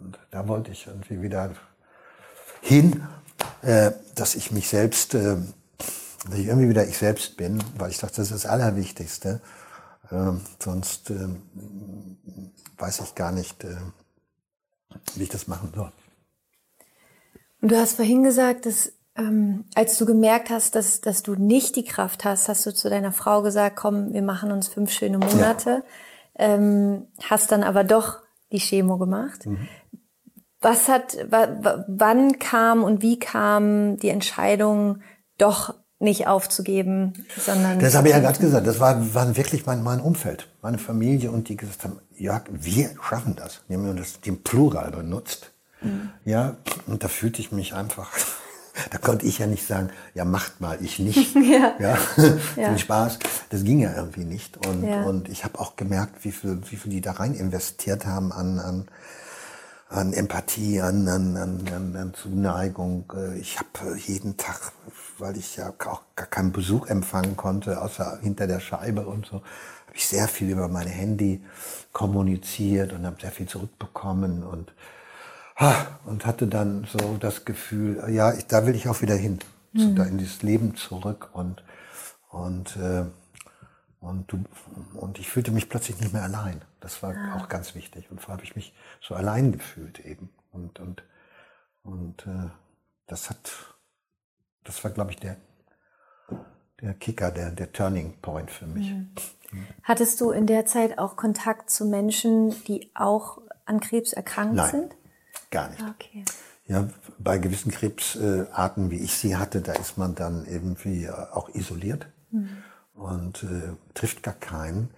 [0.00, 1.50] und da wollte ich irgendwie wieder
[2.62, 3.06] hin,
[3.62, 5.36] äh, dass ich mich selbst, äh,
[6.26, 9.40] dass ich irgendwie wieder ich selbst bin, weil ich dachte, das ist das Allerwichtigste.
[10.10, 11.28] Äh, sonst äh,
[12.78, 13.76] weiß ich gar nicht, äh,
[15.14, 15.92] wie ich das machen soll.
[17.60, 21.76] Und du hast vorhin gesagt, dass ähm, als du gemerkt hast, dass, dass du nicht
[21.76, 25.18] die Kraft hast, hast du zu deiner Frau gesagt, komm, wir machen uns fünf schöne
[25.18, 25.82] Monate.
[26.38, 26.46] Ja.
[26.54, 28.18] Ähm, hast dann aber doch
[28.50, 29.46] die Chemo gemacht.
[29.46, 29.68] Mhm.
[30.60, 35.00] Was hat, wann kam und wie kam die Entscheidung,
[35.38, 37.78] doch nicht aufzugeben, sondern.
[37.78, 38.66] Das habe ich ja gerade gesagt.
[38.66, 42.90] Das war, war wirklich mein, mein Umfeld, meine Familie und die gesagt haben, ja, wir
[43.02, 43.62] schaffen das.
[43.68, 45.52] Die haben das, den Plural benutzt.
[45.80, 46.10] Mhm.
[46.24, 48.10] Ja, und da fühlte ich mich einfach,
[48.90, 51.34] da konnte ich ja nicht sagen, ja, macht mal, ich nicht.
[51.36, 51.74] ja.
[51.78, 51.98] ja.
[52.56, 52.68] ja.
[52.68, 53.18] Viel Spaß.
[53.50, 54.66] Das ging ja irgendwie nicht.
[54.66, 55.02] Und, ja.
[55.04, 58.58] und ich habe auch gemerkt, wie viel, wie viel die da rein investiert haben an,
[58.58, 58.88] an,
[59.88, 63.12] an Empathie, an, an, an, an Zuneigung.
[63.38, 64.72] Ich habe jeden Tag,
[65.18, 69.42] weil ich ja auch gar keinen Besuch empfangen konnte, außer hinter der Scheibe und so,
[69.94, 71.40] habe ich sehr viel über mein Handy
[71.92, 74.72] kommuniziert und habe sehr viel zurückbekommen und
[76.04, 79.38] und hatte dann so das Gefühl, ja, ich, da will ich auch wieder hin,
[79.72, 79.94] mhm.
[79.94, 81.62] da in dieses Leben zurück und
[82.28, 83.04] und äh,
[84.00, 84.42] und du
[84.94, 86.60] und ich fühlte mich plötzlich nicht mehr allein.
[86.80, 87.36] Das war ah.
[87.36, 91.04] auch ganz wichtig und so habe ich mich so allein gefühlt eben und und
[91.84, 92.50] und äh,
[93.06, 93.52] das hat
[94.64, 95.36] das war glaube ich der
[96.84, 98.90] der Kicker, der der Turning Point für mich.
[98.90, 99.10] Mhm.
[99.82, 104.70] Hattest du in der Zeit auch Kontakt zu Menschen, die auch an Krebs erkrankt Nein.
[104.70, 104.96] sind?
[105.50, 105.82] Gar nicht.
[105.82, 106.24] Okay.
[106.66, 112.06] Ja, bei gewissen Krebsarten, wie ich sie hatte, da ist man dann irgendwie auch isoliert
[112.30, 112.48] mhm.
[112.94, 114.90] und äh, trifft gar keinen.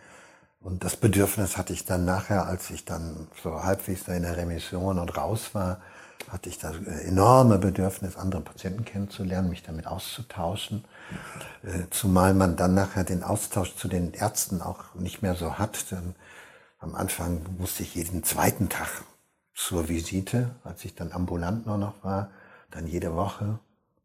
[0.60, 4.36] Und das Bedürfnis hatte ich dann nachher, als ich dann so halbwegs da in der
[4.36, 5.80] Remission und raus war,
[6.28, 10.84] hatte ich das äh, enorme Bedürfnis, andere Patienten kennenzulernen, mich damit auszutauschen.
[11.62, 15.90] Äh, zumal man dann nachher den Austausch zu den Ärzten auch nicht mehr so hat.
[15.90, 16.14] Denn
[16.78, 19.04] am Anfang musste ich jeden zweiten Tag
[19.54, 22.30] zur Visite, als ich dann ambulant nur noch war,
[22.70, 23.58] dann jede Woche,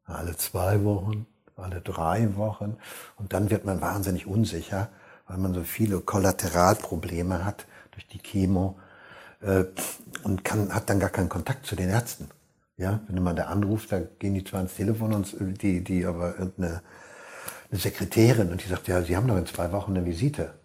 [0.06, 2.78] alle zwei Wochen, alle drei Wochen.
[3.18, 4.90] Und dann wird man wahnsinnig unsicher,
[5.28, 8.80] weil man so viele Kollateralprobleme hat durch die Chemo
[9.42, 9.66] äh,
[10.24, 12.30] und kann, hat dann gar keinen Kontakt zu den Ärzten.
[12.82, 16.39] Ja, wenn mal da anrufst, da gehen die zwar ans Telefon und die, die aber
[16.39, 16.82] irgendeine
[17.70, 20.56] eine Sekretärin und die sagt, ja, Sie haben doch in zwei Wochen eine Visite.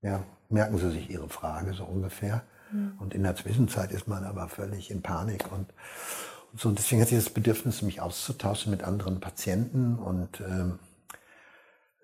[0.00, 2.42] Ja, merken Sie sich Ihre Frage so ungefähr.
[2.72, 2.92] Mhm.
[2.98, 5.66] Und in der Zwischenzeit ist man aber völlig in Panik und,
[6.52, 6.68] und so.
[6.68, 10.78] Und deswegen hatte ich das Bedürfnis, mich auszutauschen mit anderen Patienten und ähm,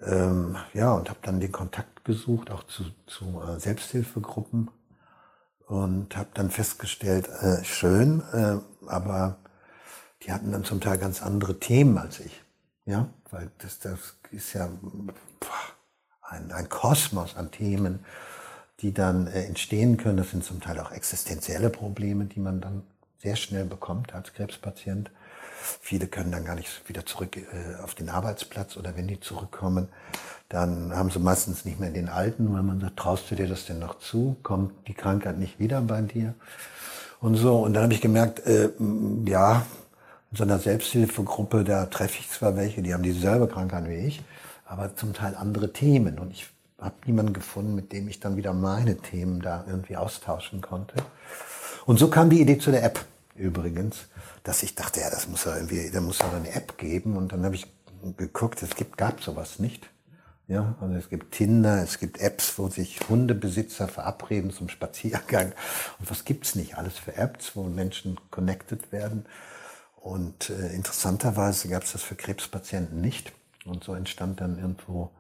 [0.01, 4.71] ähm, ja, und habe dann den Kontakt gesucht, auch zu, zu äh, Selbsthilfegruppen
[5.67, 9.37] und habe dann festgestellt, äh, schön, äh, aber
[10.23, 12.43] die hatten dann zum Teil ganz andere Themen als ich.
[12.85, 14.71] Ja, weil das, das ist ja
[16.23, 18.05] ein, ein Kosmos an Themen,
[18.81, 20.17] die dann äh, entstehen können.
[20.17, 22.83] Das sind zum Teil auch existenzielle Probleme, die man dann
[23.19, 25.11] sehr schnell bekommt als Krebspatient.
[25.81, 29.89] Viele können dann gar nicht wieder zurück äh, auf den Arbeitsplatz oder wenn die zurückkommen,
[30.49, 33.67] dann haben sie meistens nicht mehr den alten, weil man sagt, traust du dir das
[33.67, 34.37] denn noch zu?
[34.43, 36.35] Kommt die Krankheit nicht wieder bei dir?
[37.21, 37.59] Und so.
[37.59, 38.71] Und dann habe ich gemerkt, äh,
[39.25, 39.67] ja,
[40.31, 44.23] in so einer Selbsthilfegruppe, da treffe ich zwar welche, die haben dieselbe Krankheit wie ich,
[44.65, 46.19] aber zum Teil andere Themen.
[46.19, 46.47] Und ich
[46.81, 50.95] habe niemanden gefunden, mit dem ich dann wieder meine Themen da irgendwie austauschen konnte.
[51.87, 54.07] Und so kam die Idee zu der App übrigens,
[54.47, 57.17] dass ich dachte, ja, das muss ja irgendwie, da muss ja eine App geben.
[57.17, 57.67] Und dann habe ich
[58.17, 59.91] geguckt, es gibt, gab sowas nicht.
[60.47, 65.53] Ja, also es gibt Tinder, es gibt Apps, wo sich Hundebesitzer verabreden zum Spaziergang.
[65.99, 69.27] Und was gibt's nicht alles für Apps, wo Menschen connected werden?
[69.97, 73.33] Und äh, interessanterweise gab's das für Krebspatienten nicht.
[73.65, 75.11] Und so entstand dann irgendwo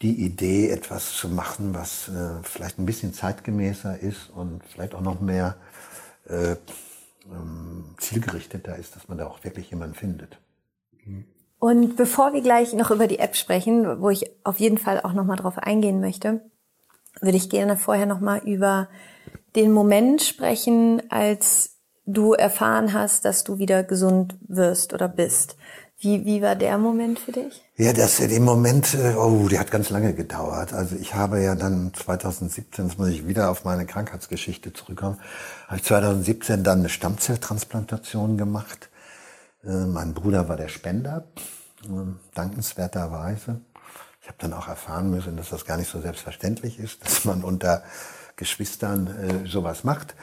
[0.00, 5.02] die Idee, etwas zu machen, was äh, vielleicht ein bisschen zeitgemäßer ist und vielleicht auch
[5.02, 5.56] noch mehr
[6.26, 6.56] äh,
[7.30, 10.38] ähm, zielgerichteter ist, dass man da auch wirklich jemanden findet.
[11.04, 11.24] Mhm.
[11.58, 15.14] Und bevor wir gleich noch über die App sprechen, wo ich auf jeden Fall auch
[15.14, 16.42] nochmal drauf eingehen möchte,
[17.20, 18.88] würde ich gerne vorher nochmal über
[19.56, 25.56] den Moment sprechen, als du erfahren hast, dass du wieder gesund wirst oder bist.
[26.04, 27.64] Wie, wie war der Moment für dich?
[27.78, 30.74] Ja, das, der Moment, äh, oh, der hat ganz lange gedauert.
[30.74, 35.18] Also ich habe ja dann 2017, jetzt muss ich wieder auf meine Krankheitsgeschichte zurückkommen,
[35.66, 38.90] habe ich 2017 dann eine Stammzelltransplantation gemacht.
[39.64, 41.24] Äh, mein Bruder war der Spender,
[41.84, 41.88] äh,
[42.34, 43.62] dankenswerterweise.
[44.20, 47.42] Ich habe dann auch erfahren müssen, dass das gar nicht so selbstverständlich ist, dass man
[47.42, 47.82] unter
[48.36, 50.14] Geschwistern äh, sowas macht.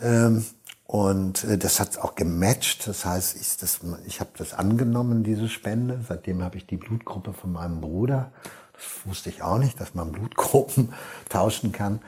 [0.00, 0.46] Ähm,
[0.88, 2.88] und äh, das hat auch gematcht.
[2.88, 6.00] Das heißt, ich, das, ich habe das angenommen, diese Spende.
[6.08, 8.32] Seitdem habe ich die Blutgruppe von meinem Bruder.
[8.72, 10.94] Das wusste ich auch nicht, dass man Blutgruppen
[11.28, 12.00] tauschen kann.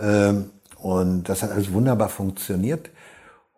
[0.00, 2.88] Ähm, und das hat alles wunderbar funktioniert.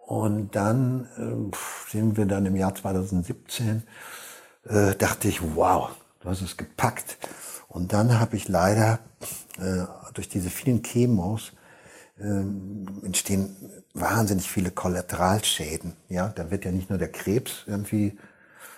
[0.05, 3.85] Und dann äh, sind wir dann im Jahr 2017,
[4.69, 7.19] äh, dachte ich, wow, du hast es gepackt.
[7.69, 8.99] Und dann habe ich leider
[9.61, 11.53] äh, durch diese vielen Chemos
[12.19, 13.57] entstehen
[13.93, 15.95] wahnsinnig viele Kollateralschäden.
[16.09, 18.19] Ja, da wird ja nicht nur der Krebs irgendwie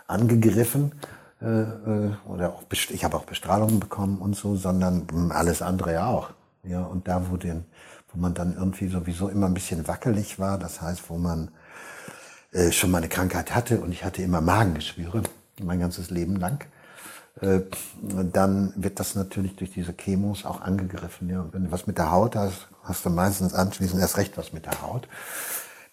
[0.06, 0.92] angegriffen
[1.40, 6.06] äh, äh oder auch ich habe auch Bestrahlungen bekommen und so, sondern alles andere ja
[6.06, 6.30] auch.
[6.64, 7.64] Ja, und da wo den,
[8.12, 11.50] wo man dann irgendwie sowieso immer ein bisschen wackelig war, das heißt, wo man
[12.52, 15.22] äh, schon mal eine Krankheit hatte und ich hatte immer Magengeschwüre
[15.62, 16.66] mein ganzes Leben lang
[17.40, 21.28] dann wird das natürlich durch diese Chemos auch angegriffen.
[21.28, 21.46] Ja.
[21.52, 24.66] Wenn du was mit der Haut hast, hast du meistens anschließend erst recht was mit
[24.66, 25.08] der Haut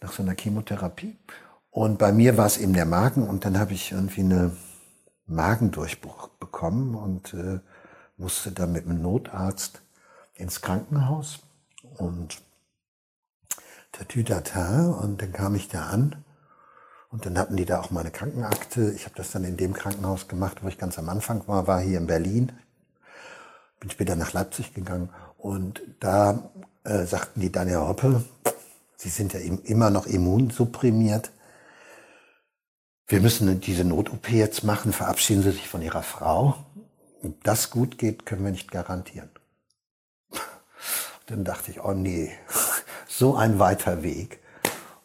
[0.02, 1.18] nach so einer Chemotherapie.
[1.70, 4.52] Und bei mir war es eben der Magen und dann habe ich irgendwie eine
[5.28, 7.60] Magendurchbruch bekommen und äh,
[8.18, 9.82] musste dann mit einem Notarzt
[10.36, 11.40] ins Krankenhaus
[11.98, 12.42] und
[14.00, 16.24] der Tütata und dann kam ich da an
[17.16, 18.92] und dann hatten die da auch meine Krankenakte.
[18.92, 21.80] Ich habe das dann in dem Krankenhaus gemacht, wo ich ganz am Anfang war, war
[21.80, 22.52] hier in Berlin.
[23.80, 26.52] Bin später nach Leipzig gegangen und da
[26.84, 28.26] äh, sagten die dann, Herr Hoppe,
[28.98, 31.32] Sie sind ja immer noch immunsupprimiert.
[33.08, 34.92] Wir müssen diese Not-OP jetzt machen.
[34.92, 36.66] Verabschieden Sie sich von Ihrer Frau.
[37.24, 39.30] Ob das gut geht, können wir nicht garantieren.
[41.28, 42.34] Dann dachte ich, oh nee,
[43.08, 44.42] so ein weiter Weg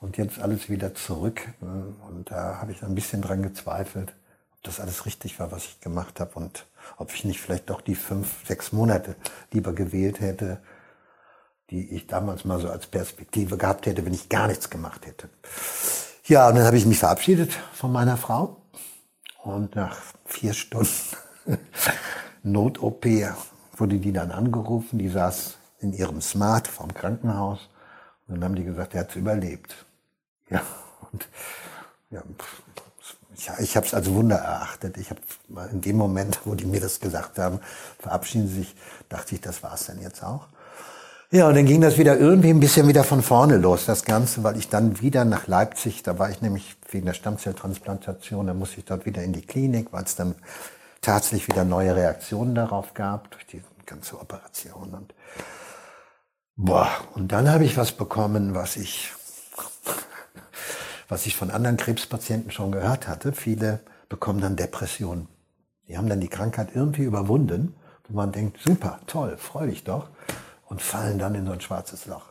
[0.01, 1.43] und jetzt alles wieder zurück.
[1.61, 4.15] Und da habe ich ein bisschen dran gezweifelt,
[4.53, 7.81] ob das alles richtig war, was ich gemacht habe und ob ich nicht vielleicht doch
[7.81, 9.15] die fünf, sechs Monate
[9.53, 10.61] lieber gewählt hätte,
[11.71, 15.29] die ich damals mal so als Perspektive gehabt hätte, wenn ich gar nichts gemacht hätte.
[16.25, 18.57] Ja, und dann habe ich mich verabschiedet von meiner Frau
[19.43, 20.91] und nach vier Stunden
[22.43, 23.07] Not-OP
[23.77, 24.99] wurde die dann angerufen.
[24.99, 27.69] Die saß in ihrem Smart vom Krankenhaus
[28.27, 29.87] und dann haben die gesagt, er hat überlebt.
[30.51, 30.63] Ja,
[31.13, 31.29] und
[32.11, 32.23] ja,
[33.37, 34.97] ich, ich habe es als Wunder erachtet.
[34.99, 35.21] Ich habe
[35.73, 37.61] in dem Moment, wo die mir das gesagt haben,
[37.99, 38.77] verabschieden Sie sich,
[39.09, 40.47] dachte ich, das war's dann jetzt auch.
[41.33, 44.43] Ja, und dann ging das wieder irgendwie ein bisschen wieder von vorne los, das Ganze,
[44.43, 48.79] weil ich dann wieder nach Leipzig, da war ich nämlich wegen der Stammzelltransplantation, da musste
[48.79, 50.35] ich dort wieder in die Klinik, weil es dann
[51.01, 54.93] tatsächlich wieder neue Reaktionen darauf gab, durch die ganze Operation.
[54.93, 55.15] Und,
[56.57, 59.13] boah, und dann habe ich was bekommen, was ich,
[61.11, 63.33] was ich von anderen Krebspatienten schon gehört hatte.
[63.33, 65.29] Viele bekommen dann Depressionen.
[65.88, 67.75] Die haben dann die Krankheit irgendwie überwunden,
[68.09, 70.09] wo man denkt, super, toll, freu dich doch
[70.66, 72.27] und fallen dann in so ein schwarzes Loch.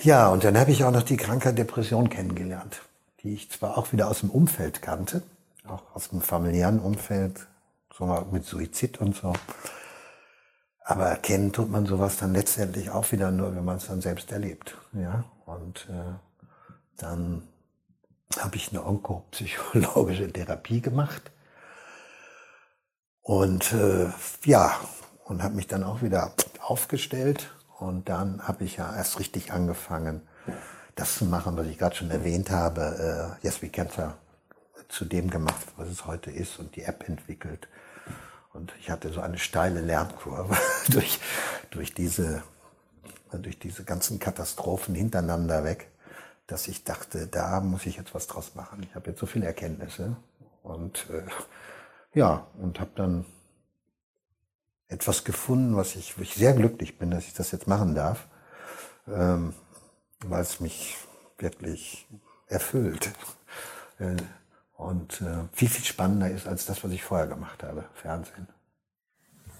[0.00, 2.80] Ja, und dann habe ich auch noch die Krankheit Depression kennengelernt,
[3.22, 5.22] die ich zwar auch wieder aus dem Umfeld kannte,
[5.66, 7.46] auch aus dem familiären Umfeld,
[7.94, 9.34] so mit Suizid und so.
[10.82, 14.32] Aber erkennen tut man sowas dann letztendlich auch wieder nur, wenn man es dann selbst
[14.32, 14.76] erlebt.
[14.92, 16.25] Ja, und äh,
[16.96, 17.46] dann
[18.38, 21.30] habe ich eine onkopsychologische Therapie gemacht.
[23.22, 24.08] Und äh,
[24.44, 24.78] ja,
[25.24, 27.52] und habe mich dann auch wieder aufgestellt.
[27.78, 30.22] Und dann habe ich ja erst richtig angefangen,
[30.94, 33.36] das zu machen, was ich gerade schon erwähnt habe.
[33.42, 34.16] Äh, yes, We Cancer
[34.88, 37.68] zu dem gemacht, was es heute ist und die App entwickelt.
[38.52, 40.56] Und ich hatte so eine steile Lernkurve
[40.88, 41.20] durch,
[41.70, 42.42] durch, diese,
[43.32, 45.90] durch diese ganzen Katastrophen hintereinander weg,
[46.46, 48.82] dass ich dachte, da muss ich jetzt was draus machen.
[48.82, 50.16] Ich habe jetzt so viele Erkenntnisse.
[50.62, 51.24] Und äh,
[52.18, 53.24] ja, und habe dann
[54.88, 58.26] etwas gefunden, was ich, wo ich sehr glücklich bin, dass ich das jetzt machen darf,
[59.08, 59.54] ähm,
[60.20, 60.96] weil es mich
[61.38, 62.06] wirklich
[62.46, 63.10] erfüllt
[63.98, 64.16] äh,
[64.76, 68.46] und äh, viel, viel spannender ist als das, was ich vorher gemacht habe, Fernsehen.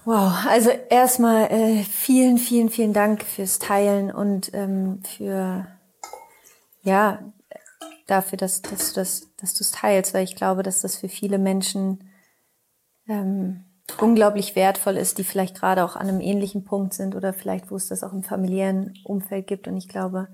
[0.05, 5.67] Wow, also erstmal äh, vielen, vielen, vielen Dank fürs Teilen und ähm, für
[6.87, 7.19] ja
[8.07, 11.09] dafür, dass, dass du das, dass du es teilst, weil ich glaube, dass das für
[11.09, 12.09] viele Menschen
[13.07, 13.65] ähm,
[13.99, 17.75] unglaublich wertvoll ist, die vielleicht gerade auch an einem ähnlichen Punkt sind oder vielleicht, wo
[17.75, 19.67] es das auch im familiären Umfeld gibt.
[19.67, 20.27] Und ich glaube,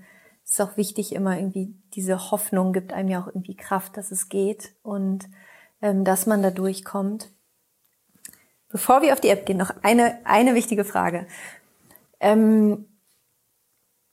[0.44, 4.10] es ist auch wichtig, immer irgendwie diese Hoffnung gibt einem ja auch irgendwie Kraft, dass
[4.10, 5.28] es geht und
[5.82, 7.30] ähm, dass man da durchkommt.
[8.68, 11.26] Bevor wir auf die App gehen, noch eine, eine wichtige Frage.
[12.20, 12.86] Ähm,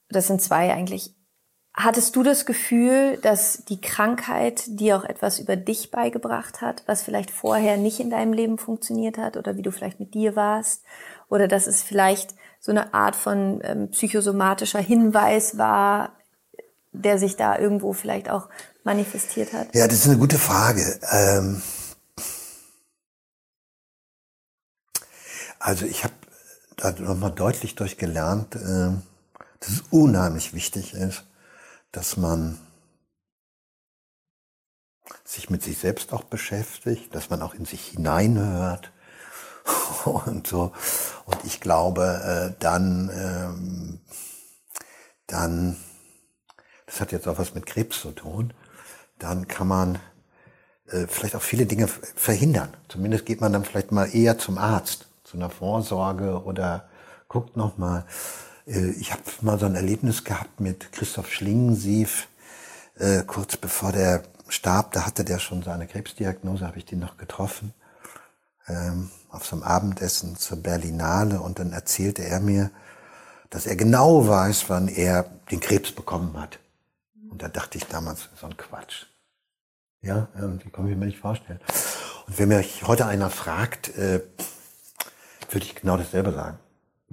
[0.10, 1.15] das sind zwei eigentlich.
[1.73, 7.01] Hattest du das Gefühl, dass die Krankheit dir auch etwas über dich beigebracht hat, was
[7.01, 10.84] vielleicht vorher nicht in deinem Leben funktioniert hat oder wie du vielleicht mit dir warst?
[11.29, 16.17] Oder dass es vielleicht so eine Art von ähm, psychosomatischer Hinweis war,
[16.91, 18.49] der sich da irgendwo vielleicht auch
[18.84, 19.73] manifestiert hat?
[19.73, 20.99] Ja, das ist eine gute Frage.
[21.10, 21.62] Ähm
[25.57, 26.13] also ich habe
[26.75, 28.91] da nochmal deutlich durchgelernt, äh,
[29.60, 31.23] dass es unheimlich wichtig ist,
[31.91, 32.60] dass man
[35.23, 38.91] sich mit sich selbst auch beschäftigt, dass man auch in sich hineinhört
[40.06, 40.71] und so.
[41.25, 43.99] Und ich glaube, äh, dann, ähm,
[45.27, 45.77] dann,
[46.86, 48.54] das hat jetzt auch was mit Krebs zu tun,
[49.19, 49.99] dann kann man
[50.88, 52.75] äh, vielleicht auch viele Dinge verhindern.
[52.88, 56.89] Zumindest geht man dann vielleicht mal eher zum Arzt, zu einer Vorsorge oder
[57.27, 58.06] guckt noch mal.
[58.65, 62.28] Äh, ich habe mal so ein Erlebnis gehabt mit Christoph Schlingensief,
[62.97, 67.17] äh, kurz bevor der starb, da hatte der schon seine Krebsdiagnose, habe ich den noch
[67.17, 67.74] getroffen,
[68.67, 72.69] ähm, auf so einem Abendessen zur Berlinale und dann erzählte er mir,
[73.50, 76.60] dass er genau weiß, wann er den Krebs bekommen hat.
[77.30, 79.06] Und da dachte ich damals, so ein Quatsch.
[80.02, 81.60] Ja, irgendwie kann ich mir nicht vorstellen.
[82.28, 84.21] Und wenn mich heute einer fragt, äh,
[85.50, 86.58] würde ich genau dasselbe sagen.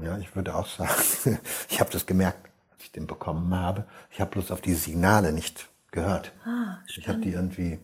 [0.03, 0.93] Ja, ich würde auch sagen,
[1.69, 3.85] ich habe das gemerkt, als ich den bekommen habe.
[4.11, 6.33] Ich habe bloß auf die Signale nicht gehört.
[6.45, 7.79] Ah, ich habe die irgendwie.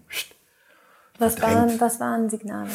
[1.18, 2.70] Was waren, was waren Signale?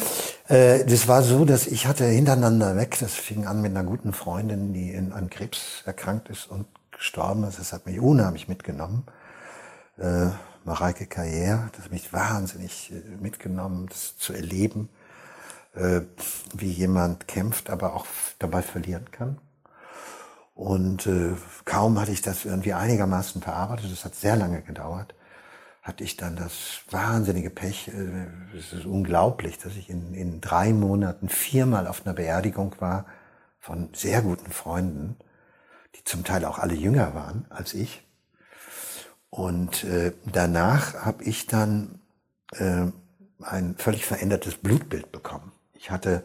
[0.48, 2.96] Äh, das war so, dass ich hatte hintereinander weg.
[3.00, 7.44] Das fing an mit einer guten Freundin, die in, an Krebs erkrankt ist und gestorben
[7.44, 7.58] ist.
[7.58, 9.04] Das hat mich unheimlich mitgenommen.
[9.98, 10.28] Äh,
[10.64, 14.88] Mareike Karriere, das hat mich wahnsinnig äh, mitgenommen, das zu erleben
[15.74, 16.00] äh,
[16.54, 18.06] wie jemand kämpft, aber auch
[18.38, 19.38] dabei verlieren kann.
[20.54, 25.14] Und äh, kaum hatte ich das irgendwie einigermaßen verarbeitet, das hat sehr lange gedauert,
[25.80, 30.72] hatte ich dann das wahnsinnige Pech, äh, es ist unglaublich, dass ich in, in drei
[30.72, 33.06] Monaten viermal auf einer Beerdigung war
[33.58, 35.16] von sehr guten Freunden,
[35.94, 38.06] die zum Teil auch alle jünger waren als ich.
[39.30, 42.00] Und äh, danach habe ich dann
[42.52, 42.86] äh,
[43.40, 45.49] ein völlig verändertes Blutbild bekommen.
[45.80, 46.22] Ich hatte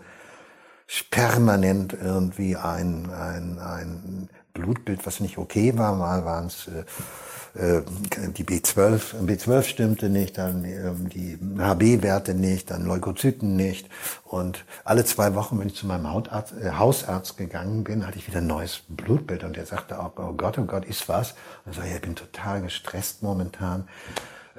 [1.10, 5.96] permanent irgendwie ein, ein, ein Blutbild, was nicht okay war.
[5.96, 6.84] Mal waren es äh,
[7.56, 7.84] äh,
[8.32, 13.90] die B12, B12 stimmte nicht, dann ähm, die HB-Werte nicht, dann Leukozyten nicht.
[14.26, 18.28] Und alle zwei Wochen, wenn ich zu meinem Hautarzt, äh, Hausarzt gegangen bin, hatte ich
[18.28, 21.32] wieder ein neues Blutbild und der sagte auch, oh Gott, oh Gott, ist was?
[21.64, 23.88] Und ich sage, ich bin total gestresst momentan.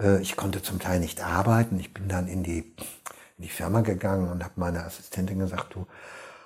[0.01, 1.79] Äh, ich konnte zum Teil nicht arbeiten.
[1.79, 2.73] Ich bin dann in die,
[3.38, 5.87] in die Firma gegangen und habe meiner Assistentin gesagt, du,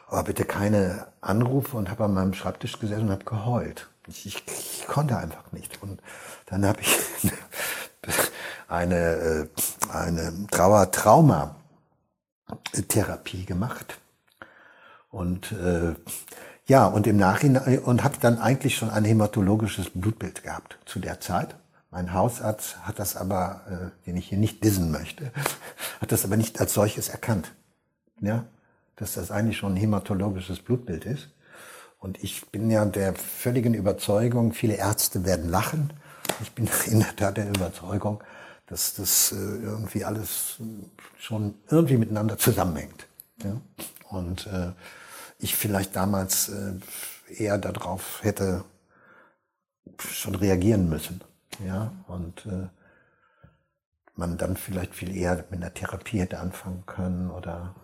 [0.09, 3.89] aber bitte keine Anrufe und habe an meinem Schreibtisch gesessen und habe geheult.
[4.09, 5.81] Ich, ich, ich konnte einfach nicht.
[5.83, 6.03] Und
[6.47, 6.99] dann habe ich
[8.69, 9.47] eine, äh,
[9.93, 14.01] eine Trauer-Trauma-Therapie gemacht.
[15.11, 15.95] Und äh,
[16.67, 21.21] ja, und im Nachhinein und habe dann eigentlich schon ein hämatologisches Blutbild gehabt zu der
[21.21, 21.55] Zeit.
[21.91, 25.33] Mein Hausarzt hat das aber, äh, den ich hier nicht dissen möchte,
[26.01, 27.53] hat das aber nicht als solches erkannt.
[28.21, 28.45] Ja,
[28.97, 31.31] dass das eigentlich schon ein hämatologisches Blutbild ist.
[31.99, 35.93] Und ich bin ja der völligen Überzeugung, viele Ärzte werden lachen.
[36.43, 38.23] Ich bin in der Tat der Überzeugung,
[38.67, 40.59] dass das äh, irgendwie alles
[41.19, 43.07] schon irgendwie miteinander zusammenhängt.
[43.43, 43.61] Ja?
[44.09, 44.73] Und äh,
[45.39, 46.75] ich vielleicht damals äh,
[47.29, 48.65] eher darauf hätte
[49.99, 51.23] schon reagieren müssen.
[51.65, 52.69] Ja, und äh,
[54.15, 57.75] man dann vielleicht viel eher mit einer Therapie hätte anfangen können oder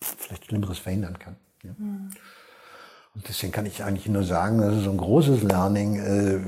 [0.00, 1.36] vielleicht Schlimmeres verhindern kann.
[1.62, 1.74] Ja.
[1.76, 2.10] Mhm.
[3.14, 5.96] Und deswegen kann ich eigentlich nur sagen, das ist so ein großes Learning.
[5.96, 6.40] Äh,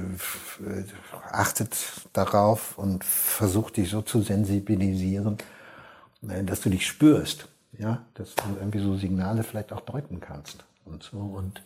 [1.30, 1.76] achtet
[2.12, 5.38] darauf und versucht dich so zu sensibilisieren,
[6.28, 7.48] äh, dass du dich spürst.
[7.78, 11.62] Ja, dass du irgendwie so Signale vielleicht auch deuten kannst und so und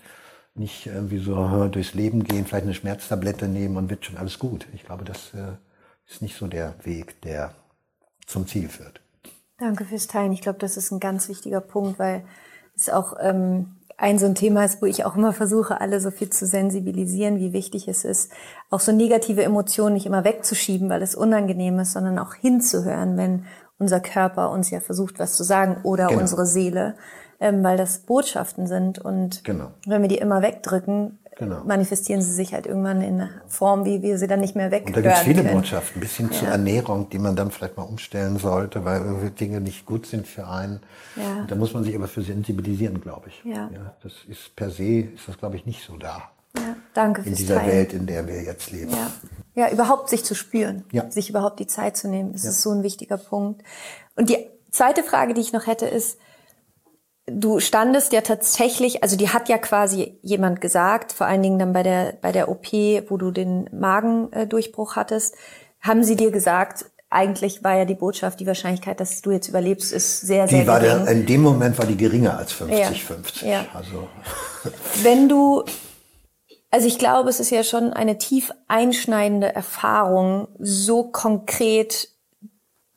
[0.54, 4.66] nicht irgendwie so durchs Leben gehen, vielleicht eine Schmerztablette nehmen und wird schon alles gut.
[4.74, 5.52] Ich glaube, das äh,
[6.08, 7.54] ist nicht so der Weg, der
[8.26, 9.00] zum Ziel führt.
[9.58, 10.32] Danke fürs Teilen.
[10.32, 12.24] Ich glaube, das ist ein ganz wichtiger Punkt, weil
[12.74, 16.10] es auch ähm, ein so ein Thema ist, wo ich auch immer versuche, alle so
[16.10, 18.32] viel zu sensibilisieren, wie wichtig es ist,
[18.70, 23.44] auch so negative Emotionen nicht immer wegzuschieben, weil es unangenehm ist, sondern auch hinzuhören, wenn
[23.78, 26.20] unser Körper uns ja versucht, was zu sagen oder genau.
[26.20, 26.96] unsere Seele,
[27.40, 29.70] ähm, weil das Botschaften sind und genau.
[29.87, 31.62] wenn wir die immer wegdrücken, genau.
[31.64, 34.85] manifestieren sie sich halt irgendwann in einer Form, wie wir sie dann nicht mehr weg
[34.87, 35.55] Und da gibt es viele können.
[35.55, 36.38] Botschaften, bis hin ja.
[36.38, 40.29] zur Ernährung, die man dann vielleicht mal umstellen sollte, weil irgendwie Dinge nicht gut sind
[40.29, 40.81] für einen.
[41.16, 41.46] Ja.
[41.48, 43.42] Da muss man sich aber für sensibilisieren, glaube ich.
[43.44, 43.70] Ja.
[43.72, 43.94] ja.
[44.03, 46.31] Das ist per se, ist das, glaube ich, nicht so da.
[46.57, 47.72] Ja, danke In dieser Teilen.
[47.72, 48.90] Welt, in der wir jetzt leben.
[48.90, 49.11] Ja.
[49.55, 51.09] ja, überhaupt sich zu spüren, ja.
[51.11, 52.50] sich überhaupt die Zeit zu nehmen, das ja.
[52.50, 53.62] ist so ein wichtiger Punkt.
[54.16, 56.18] Und die zweite Frage, die ich noch hätte, ist,
[57.38, 61.73] du standest ja tatsächlich, also die hat ja quasi jemand gesagt, vor allen Dingen dann
[61.73, 62.73] bei der, bei der OP,
[63.09, 65.35] wo du den Magendurchbruch hattest,
[65.81, 69.93] haben sie dir gesagt, eigentlich war ja die Botschaft, die Wahrscheinlichkeit, dass du jetzt überlebst,
[69.93, 71.05] ist sehr, sehr die war gering.
[71.05, 73.45] Der, in dem Moment war die geringer als 50-50.
[73.45, 73.66] Ja, ja.
[73.75, 74.09] Also.
[75.03, 75.64] Wenn du,
[76.71, 82.09] also ich glaube, es ist ja schon eine tief einschneidende Erfahrung, so konkret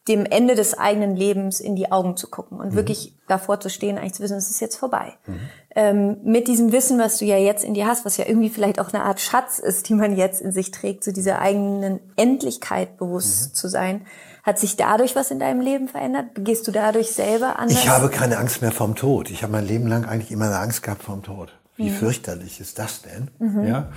[0.07, 2.75] dem Ende des eigenen Lebens in die Augen zu gucken und mhm.
[2.75, 5.13] wirklich davor zu stehen, eigentlich zu wissen, es ist jetzt vorbei.
[5.25, 5.39] Mhm.
[5.75, 8.79] Ähm, mit diesem Wissen, was du ja jetzt in dir hast, was ja irgendwie vielleicht
[8.79, 12.01] auch eine Art Schatz ist, die man jetzt in sich trägt, zu so dieser eigenen
[12.17, 13.53] Endlichkeit bewusst mhm.
[13.55, 14.05] zu sein,
[14.43, 16.25] hat sich dadurch was in deinem Leben verändert?
[16.35, 17.77] Gehst du dadurch selber anders?
[17.77, 19.31] Ich habe keine Angst mehr vom Tod.
[19.31, 21.57] Ich habe mein Leben lang eigentlich immer eine Angst gehabt vom Tod.
[21.77, 21.95] Wie mhm.
[21.95, 23.31] fürchterlich ist das denn?
[23.39, 23.67] Mhm.
[23.67, 23.87] Ja.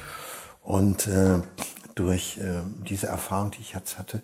[0.62, 1.40] Und äh,
[1.96, 4.22] durch äh, diese Erfahrung, die ich jetzt hatte,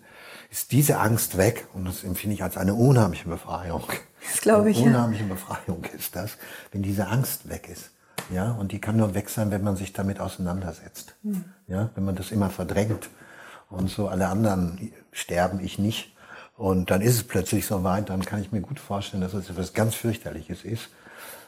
[0.53, 3.83] ist diese Angst weg und das empfinde ich als eine unheimliche Befreiung.
[4.29, 4.77] Das glaube ich.
[4.77, 5.29] Eine unheimliche ja.
[5.29, 6.37] Befreiung ist das,
[6.71, 7.89] wenn diese Angst weg ist.
[8.31, 11.15] Ja, und die kann nur weg sein, wenn man sich damit auseinandersetzt.
[11.23, 11.43] Hm.
[11.67, 13.09] Ja, wenn man das immer verdrängt
[13.71, 16.15] und so alle anderen sterben, ich nicht.
[16.55, 19.49] Und dann ist es plötzlich so weit, dann kann ich mir gut vorstellen, dass es
[19.49, 20.89] etwas ganz fürchterliches ist.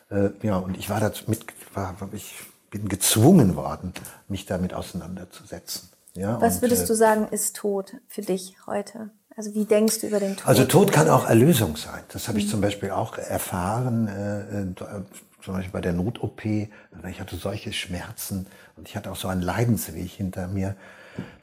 [0.10, 2.40] Äh, ja, und ich war dazu mit, war, ich
[2.72, 3.94] bin gezwungen worden,
[4.28, 5.90] mich damit auseinanderzusetzen.
[6.16, 9.12] Ja, Was würdest und, äh, du sagen, ist Tod für dich heute?
[9.36, 10.48] Also wie denkst du über den Tod?
[10.48, 12.02] Also Tod kann auch Erlösung sein.
[12.10, 12.52] Das habe ich mhm.
[12.52, 15.04] zum Beispiel auch erfahren, äh, äh
[15.44, 16.44] zum Beispiel bei der Not-OP.
[16.46, 18.48] Ich hatte solche Schmerzen
[18.78, 20.76] und ich hatte auch so einen Leidensweg hinter mir,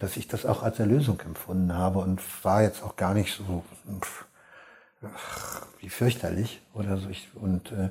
[0.01, 3.63] dass ich das auch als Erlösung empfunden habe und war jetzt auch gar nicht so
[4.01, 4.25] pff,
[5.79, 7.11] wie fürchterlich oder so.
[7.11, 7.91] Ich, und äh,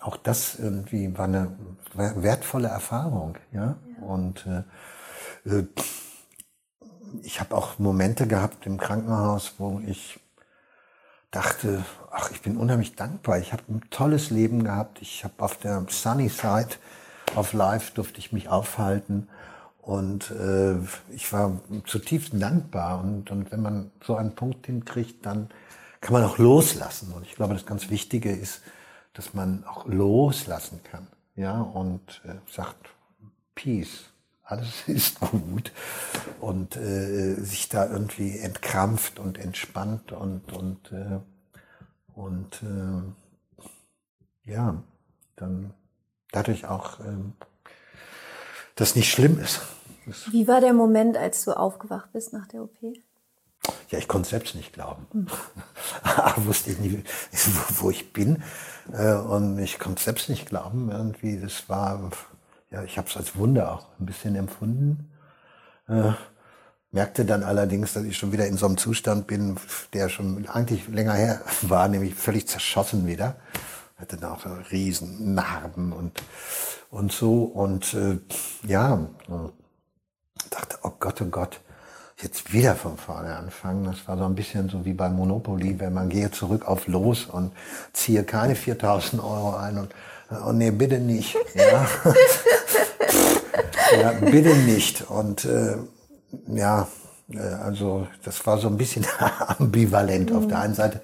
[0.00, 1.56] auch das irgendwie war eine
[1.94, 3.76] wertvolle Erfahrung, ja.
[4.00, 4.04] ja.
[4.04, 4.62] Und äh, äh,
[7.22, 10.20] ich habe auch Momente gehabt im Krankenhaus, wo ich
[11.30, 13.38] dachte, ach, ich bin unheimlich dankbar.
[13.38, 15.02] Ich habe ein tolles Leben gehabt.
[15.02, 16.76] Ich habe auf der Sunny Side
[17.34, 19.28] of Life durfte ich mich aufhalten
[19.82, 20.76] und äh,
[21.10, 23.00] ich war zutiefst dankbar.
[23.00, 25.48] Und, und wenn man so einen Punkt hinkriegt, dann
[26.00, 27.12] kann man auch loslassen.
[27.12, 28.62] Und ich glaube, das ganz Wichtige ist,
[29.12, 31.06] dass man auch loslassen kann.
[31.34, 32.88] Ja, und äh, sagt,
[33.54, 34.06] Peace,
[34.46, 35.72] alles ist gut
[36.40, 41.20] und äh, sich da irgendwie entkrampft und entspannt und und äh,
[42.14, 43.02] und äh,
[44.50, 44.82] ja
[45.34, 45.74] dann
[46.32, 47.18] dadurch auch äh,
[48.76, 49.60] das nicht schlimm ist.
[50.30, 52.76] Wie war der Moment, als du aufgewacht bist nach der OP?
[53.90, 55.06] Ja, ich konnte selbst nicht glauben.
[55.12, 55.26] Hm.
[56.46, 57.08] wusste ich nicht,
[57.80, 58.42] wo ich bin.
[58.92, 60.90] Äh, und ich konnte selbst nicht glauben.
[60.90, 62.10] Irgendwie, das war,
[62.76, 65.10] ja, ich habe es als Wunder auch ein bisschen empfunden.
[65.88, 66.12] Äh,
[66.90, 69.56] merkte dann allerdings, dass ich schon wieder in so einem Zustand bin,
[69.94, 73.36] der schon eigentlich länger her war, nämlich völlig zerschossen wieder.
[73.96, 76.22] Hatte da auch so riesen Narben und,
[76.90, 77.44] und so.
[77.44, 78.18] Und äh,
[78.66, 79.08] ja,
[80.50, 81.60] dachte, oh Gott, oh Gott,
[82.20, 83.84] jetzt wieder von vorne anfangen.
[83.84, 87.24] Das war so ein bisschen so wie bei Monopoly, wenn man gehe zurück auf Los
[87.24, 87.52] und
[87.94, 89.94] ziehe keine 4000 Euro ein und,
[90.30, 91.36] oh nee, bitte nicht.
[91.54, 91.86] Ja,
[94.00, 95.02] ja bitte nicht.
[95.10, 95.76] Und äh,
[96.48, 96.88] ja,
[97.30, 99.06] äh, also das war so ein bisschen
[99.58, 100.30] ambivalent.
[100.30, 100.36] Mhm.
[100.36, 101.00] Auf der einen Seite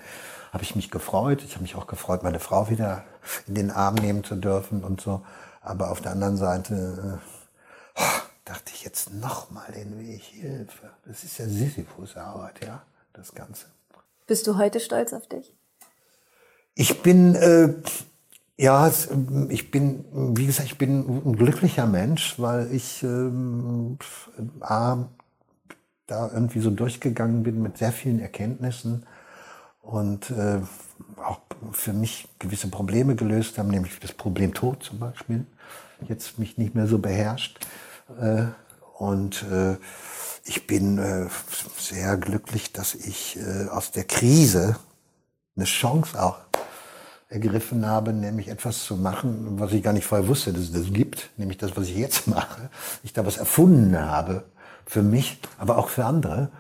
[0.52, 1.42] habe ich mich gefreut.
[1.44, 3.04] Ich habe mich auch gefreut, meine Frau wieder
[3.46, 5.22] in den Arm nehmen zu dürfen und so.
[5.62, 7.20] Aber auf der anderen Seite,
[7.94, 10.90] äh, oh, dachte ich jetzt nochmal den Weg, Hilfe.
[11.06, 13.66] Das ist ja Sisyphus-Arbeit, ja, das Ganze.
[14.26, 15.54] Bist du heute stolz auf dich?
[16.74, 17.74] Ich bin, äh,
[18.58, 18.90] ja,
[19.48, 20.04] ich bin,
[20.36, 23.98] wie gesagt, ich bin ein glücklicher Mensch, weil ich ähm,
[24.60, 25.08] A,
[26.06, 29.06] da irgendwie so durchgegangen bin mit sehr vielen Erkenntnissen
[29.80, 30.60] und äh,
[31.24, 31.40] auch
[31.72, 35.46] für mich gewisse Probleme gelöst haben, nämlich das Problem Tod zum Beispiel,
[36.06, 37.58] jetzt mich nicht mehr so beherrscht.
[38.20, 38.44] Äh,
[38.98, 39.76] und äh,
[40.44, 41.26] ich bin äh,
[41.78, 43.38] sehr glücklich, dass ich
[43.70, 44.76] aus der Krise
[45.56, 46.38] eine Chance auch
[47.32, 50.92] ergriffen habe, nämlich etwas zu machen, was ich gar nicht vorher wusste, dass es das
[50.92, 52.70] gibt, nämlich das, was ich jetzt mache.
[53.02, 54.44] Ich da was erfunden habe
[54.86, 56.50] für mich, aber auch für andere.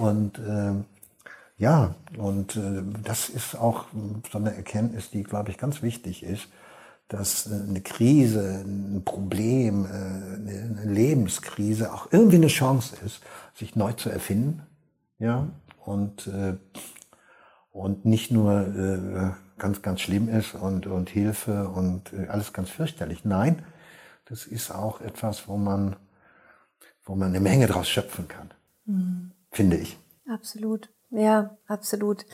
[0.00, 0.72] Und äh,
[1.58, 3.86] ja, und äh, das ist auch
[4.30, 6.48] so eine Erkenntnis, die, glaube ich, ganz wichtig ist
[7.08, 13.20] dass eine Krise, ein Problem, äh, eine Lebenskrise auch irgendwie eine Chance ist,
[13.54, 14.62] sich neu zu erfinden,
[15.18, 15.48] ja,
[15.84, 16.56] und, äh,
[17.70, 23.24] und nicht nur äh, ganz, ganz schlimm ist und, und Hilfe und alles ganz fürchterlich.
[23.24, 23.64] Nein,
[24.26, 25.96] das ist auch etwas, wo man,
[27.04, 28.52] wo man eine Menge draus schöpfen kann,
[28.84, 29.32] mhm.
[29.50, 29.98] finde ich.
[30.28, 32.26] Absolut, ja, absolut.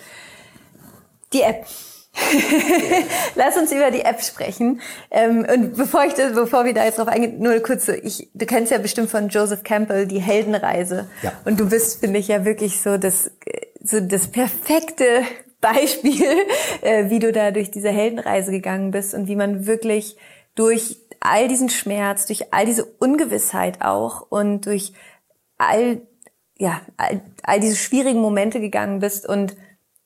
[1.33, 1.67] Die App.
[3.37, 4.81] Lass uns über die App sprechen.
[5.11, 8.31] Ähm, und bevor ich das, bevor wir da jetzt drauf eingehen, nur kurz so, ich,
[8.35, 11.09] du kennst ja bestimmt von Joseph Campbell die Heldenreise.
[11.23, 11.33] Ja.
[11.47, 13.31] Und du bist, finde ich, ja wirklich so das,
[13.83, 15.23] so das perfekte
[15.63, 16.27] Beispiel,
[16.83, 20.19] äh, wie du da durch diese Heldenreise gegangen bist und wie man wirklich
[20.55, 24.93] durch all diesen Schmerz, durch all diese Ungewissheit auch und durch
[25.57, 26.03] all,
[26.59, 29.57] ja, all, all diese schwierigen Momente gegangen bist und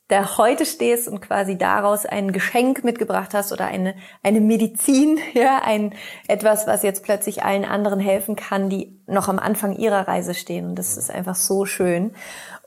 [0.08, 5.60] da heute stehst und quasi daraus ein Geschenk mitgebracht hast oder eine, eine Medizin, ja,
[5.64, 5.94] ein,
[6.28, 10.66] etwas, was jetzt plötzlich allen anderen helfen kann, die noch am Anfang ihrer Reise stehen.
[10.66, 12.12] Und das ist einfach so schön.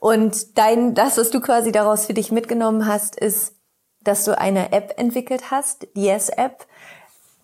[0.00, 3.52] Und dein, das, was du quasi daraus für dich mitgenommen hast, ist,
[4.02, 6.66] dass du eine App entwickelt hast, die Yes-App.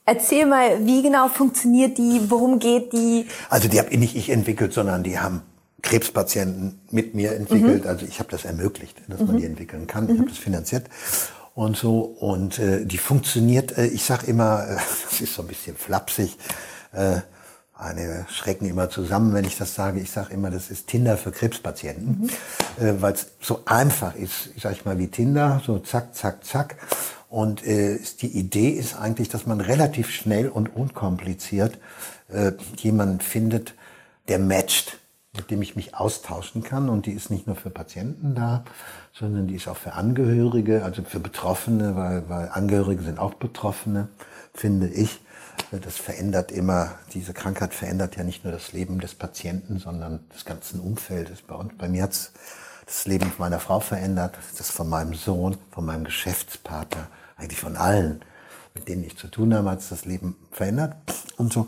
[0.07, 3.27] Erzähl mal, wie genau funktioniert die, worum geht die?
[3.51, 5.43] Also die habe nicht ich entwickelt, sondern die haben
[5.83, 7.85] Krebspatienten mit mir entwickelt.
[7.85, 7.91] Mhm.
[7.91, 9.27] Also ich habe das ermöglicht, dass mhm.
[9.27, 10.05] man die entwickeln kann.
[10.07, 10.21] Ich mhm.
[10.21, 10.87] habe das finanziert
[11.55, 12.01] und so.
[12.01, 14.77] Und äh, die funktioniert, äh, ich sage immer, äh,
[15.11, 16.39] das ist so ein bisschen flapsig,
[16.93, 17.19] äh,
[17.77, 20.01] eine schrecken immer zusammen, wenn ich das sage.
[20.01, 22.31] Ich sage immer, das ist Tinder für Krebspatienten,
[22.79, 22.85] mhm.
[22.85, 26.77] äh, weil es so einfach ist, sag ich mal, wie Tinder, so zack, zack, zack.
[27.29, 31.79] Und äh, die Idee ist eigentlich, dass man relativ schnell und unkompliziert
[32.29, 33.75] äh, jemanden findet,
[34.29, 34.99] der matcht
[35.37, 36.89] mit dem ich mich austauschen kann.
[36.89, 38.65] Und die ist nicht nur für Patienten da,
[39.13, 44.09] sondern die ist auch für Angehörige, also für Betroffene, weil, weil Angehörige sind auch Betroffene,
[44.55, 45.21] finde ich.
[45.73, 50.45] Das verändert immer, diese Krankheit verändert ja nicht nur das Leben des Patienten, sondern des
[50.45, 51.43] ganzen Umfeldes.
[51.43, 52.31] Bei, uns, bei mir hat
[52.87, 58.21] das Leben meiner Frau verändert, das von meinem Sohn, von meinem Geschäftspartner, eigentlich von allen,
[58.75, 60.95] mit denen ich zu tun habe, hat es das Leben verändert
[61.37, 61.67] und so.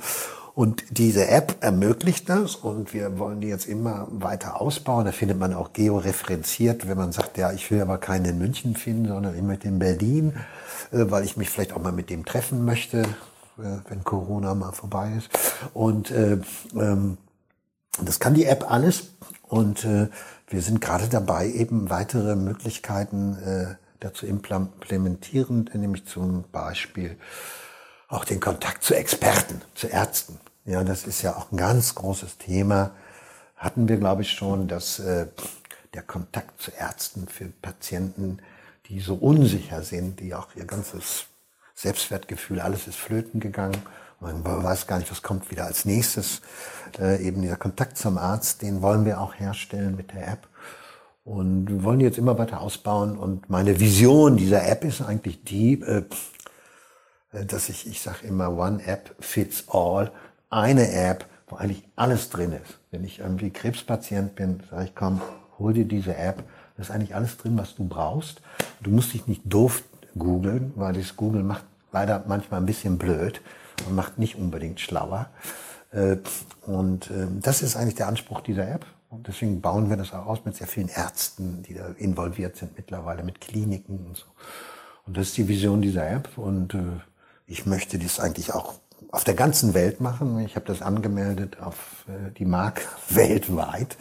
[0.55, 5.05] Und diese App ermöglicht das und wir wollen die jetzt immer weiter ausbauen.
[5.05, 8.75] Da findet man auch georeferenziert, wenn man sagt, ja, ich will aber keinen in München
[8.75, 10.35] finden, sondern immer in Berlin,
[10.91, 13.05] äh, weil ich mich vielleicht auch mal mit dem treffen möchte,
[13.59, 15.31] wenn Corona mal vorbei ist.
[15.75, 16.39] Und äh,
[16.75, 17.19] ähm,
[18.01, 19.09] das kann die App alles.
[19.43, 20.09] Und äh,
[20.49, 27.17] wir sind gerade dabei, eben weitere Möglichkeiten äh, dazu implementieren, nämlich zum Beispiel
[28.09, 32.39] auch den Kontakt zu Experten, zu Ärzten Ja, das ist ja auch ein ganz großes
[32.39, 32.93] Thema.
[33.57, 35.27] Hatten wir, glaube ich, schon, dass äh,
[35.95, 38.39] der Kontakt zu Ärzten für Patienten,
[38.87, 41.27] die so unsicher sind, die auch ihr ganzes
[41.79, 43.77] Selbstwertgefühl, alles ist flöten gegangen.
[44.19, 46.41] Man weiß gar nicht, was kommt wieder als nächstes.
[46.99, 50.49] Äh, eben der Kontakt zum Arzt, den wollen wir auch herstellen mit der App.
[51.23, 53.17] Und wir wollen jetzt immer weiter ausbauen.
[53.17, 56.03] Und meine Vision dieser App ist eigentlich die, äh,
[57.31, 60.11] dass ich, ich sage immer, One App fits all.
[60.51, 62.81] Eine App, wo eigentlich alles drin ist.
[62.91, 65.21] Wenn ich irgendwie Krebspatient bin, sage ich, komm,
[65.61, 66.43] hol dir diese App.
[66.77, 68.43] Da ist eigentlich alles drin, was du brauchst.
[68.83, 69.85] Du musst dich nicht doof
[70.19, 73.41] googeln, weil das Google macht leider manchmal ein bisschen blöd
[73.87, 75.31] und macht nicht unbedingt schlauer.
[75.91, 76.17] Äh,
[76.63, 78.87] und ähm, das ist eigentlich der Anspruch dieser App.
[79.11, 82.77] Und deswegen bauen wir das auch aus mit sehr vielen Ärzten, die da involviert sind
[82.77, 84.27] mittlerweile, mit Kliniken und so.
[85.07, 86.37] Und das ist die Vision dieser App.
[86.37, 87.01] Und äh,
[87.47, 88.75] ich möchte das eigentlich auch
[89.11, 90.39] auf der ganzen Welt machen.
[90.41, 93.97] Ich habe das angemeldet auf äh, die Mark weltweit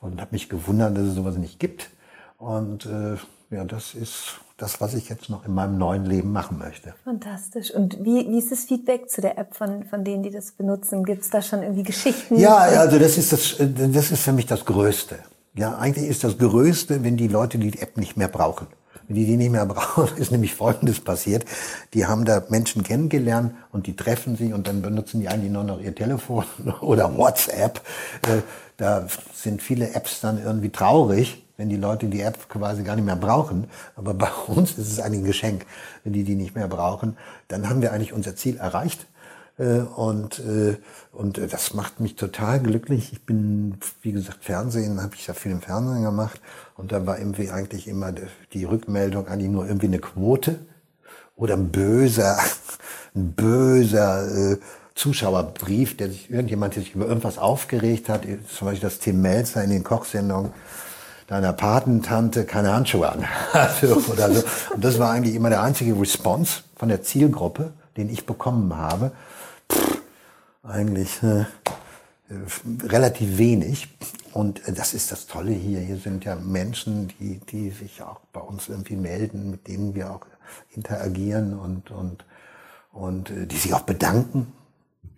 [0.00, 1.90] und habe mich gewundert, dass es sowas nicht gibt.
[2.36, 3.16] Und äh,
[3.50, 6.94] ja, das ist das, was ich jetzt noch in meinem neuen Leben machen möchte.
[7.04, 7.72] Fantastisch.
[7.72, 11.04] Und wie, wie ist das Feedback zu der App von, von denen, die das benutzen?
[11.04, 12.38] Gibt es da schon irgendwie Geschichten?
[12.38, 15.18] Ja, also das ist, das, das ist für mich das Größte.
[15.54, 18.68] Ja, eigentlich ist das Größte, wenn die Leute die App nicht mehr brauchen.
[19.08, 21.44] Wenn die die nicht mehr brauchen, ist nämlich Folgendes passiert.
[21.92, 25.64] Die haben da Menschen kennengelernt und die treffen sie und dann benutzen die eigentlich nur
[25.64, 26.44] noch ihr Telefon
[26.80, 27.80] oder WhatsApp.
[28.28, 28.42] Äh,
[28.76, 33.04] da sind viele Apps dann irgendwie traurig, wenn die Leute die App quasi gar nicht
[33.04, 33.68] mehr brauchen.
[33.94, 35.66] Aber bei uns ist es eigentlich ein Geschenk,
[36.02, 37.16] wenn die die nicht mehr brauchen.
[37.46, 39.06] Dann haben wir eigentlich unser Ziel erreicht.
[39.58, 40.76] Äh, und, äh,
[41.12, 43.12] und das macht mich total glücklich.
[43.12, 46.40] Ich bin, wie gesagt, Fernsehen, habe ich ja viel im Fernsehen gemacht.
[46.76, 48.12] Und da war irgendwie eigentlich immer
[48.52, 50.58] die Rückmeldung eigentlich nur irgendwie eine Quote
[51.36, 52.38] oder ein böser,
[53.14, 54.58] ein böser äh,
[54.96, 59.62] Zuschauerbrief, der sich irgendjemand, der sich über irgendwas aufgeregt hat, zum Beispiel das Tim Melzer
[59.62, 60.52] in den Kochsendungen,
[61.26, 63.24] deiner Patentante keine Handschuhe an
[64.10, 64.44] oder so.
[64.74, 69.12] Und das war eigentlich immer der einzige Response von der Zielgruppe, den ich bekommen habe.
[69.70, 69.98] Pff,
[70.62, 71.44] eigentlich äh,
[72.84, 73.88] relativ wenig.
[74.32, 75.80] Und äh, das ist das Tolle hier.
[75.80, 80.10] Hier sind ja Menschen, die, die sich auch bei uns irgendwie melden, mit denen wir
[80.10, 80.26] auch
[80.74, 82.24] interagieren und, und,
[82.92, 84.52] und äh, die sich auch bedanken.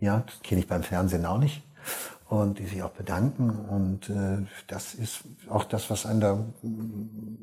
[0.01, 1.63] Ja, das kenne ich beim Fernsehen auch nicht
[2.41, 3.51] und die sich auch bedanken.
[3.51, 6.45] Und äh, das ist auch das, was einen da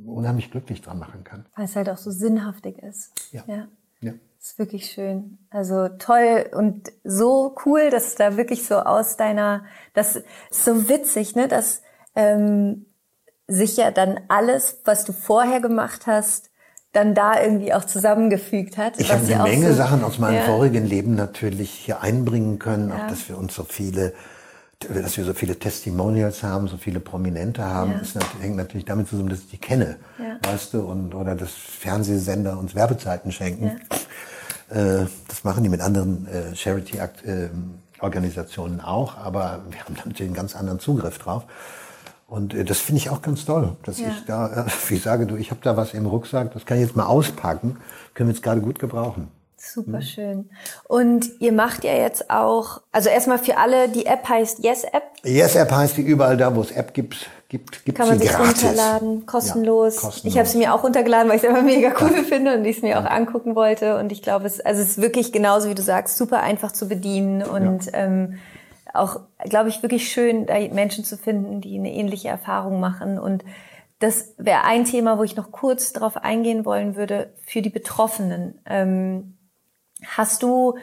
[0.05, 1.45] unheimlich glücklich dran machen kann.
[1.55, 3.11] Weil es halt auch so sinnhaftig ist.
[3.31, 3.43] Ja.
[3.47, 3.67] ja.
[4.01, 4.13] ja.
[4.39, 5.37] Das ist wirklich schön.
[5.51, 11.35] Also toll und so cool, dass da wirklich so aus deiner, das ist so witzig,
[11.35, 11.81] ne, dass
[12.15, 12.87] ähm,
[13.47, 16.49] sich ja dann alles, was du vorher gemacht hast,
[16.91, 18.99] dann da irgendwie auch zusammengefügt hat.
[18.99, 20.43] Ich habe eine Menge so, Sachen aus meinem ja.
[20.43, 22.95] vorigen Leben natürlich hier einbringen können, ja.
[22.95, 24.13] auch dass wir uns so viele
[24.89, 27.97] dass wir so viele Testimonials haben, so viele Prominente haben, ja.
[27.99, 30.37] ist hängt natürlich damit zusammen, dass ich die kenne, ja.
[30.49, 33.79] weißt du, und oder dass Fernsehsender uns Werbezeiten schenken.
[34.71, 34.75] Ja.
[34.75, 40.33] Äh, das machen die mit anderen äh, Charity-Organisationen äh, auch, aber wir haben natürlich einen
[40.33, 41.43] ganz anderen Zugriff drauf.
[42.27, 45.27] Und äh, das finde ich auch ganz toll, dass ich da, äh, wie ich sage,
[45.27, 47.75] du, ich habe da was im Rucksack, das kann ich jetzt mal auspacken,
[48.13, 49.27] können wir jetzt gerade gut gebrauchen.
[49.63, 50.01] Super mhm.
[50.01, 50.49] schön.
[50.87, 55.03] Und ihr macht ja jetzt auch, also erstmal für alle, die App heißt Yes App.
[55.23, 58.29] Yes App heißt die überall da, wo es App gibt, gibt, gibt Kann man sich
[58.29, 58.63] gratis.
[58.63, 59.95] runterladen, kostenlos.
[59.97, 60.33] Ja, kostenlos.
[60.33, 62.23] Ich habe sie mir auch runtergeladen, weil ich es immer mega cool ja.
[62.23, 63.01] finde und ich es mir ja.
[63.01, 63.99] auch angucken wollte.
[63.99, 66.87] Und ich glaube, es, also es ist wirklich genauso wie du sagst, super einfach zu
[66.87, 68.39] bedienen und ähm,
[68.95, 73.43] auch, glaube ich, wirklich schön, da Menschen zu finden, die eine ähnliche Erfahrung machen und
[73.99, 78.59] das wäre ein Thema, wo ich noch kurz darauf eingehen wollen würde für die Betroffenen.
[78.65, 79.35] Ähm,
[80.05, 80.77] Hast du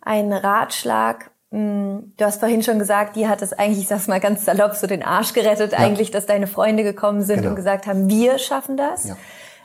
[0.00, 1.30] einen Ratschlag?
[1.50, 4.74] Hm, du hast vorhin schon gesagt, die hat es eigentlich, ich sag's mal ganz salopp,
[4.74, 5.78] so den Arsch gerettet, ja.
[5.78, 7.50] eigentlich, dass deine Freunde gekommen sind genau.
[7.50, 9.08] und gesagt haben, wir schaffen das.
[9.08, 9.16] Ja.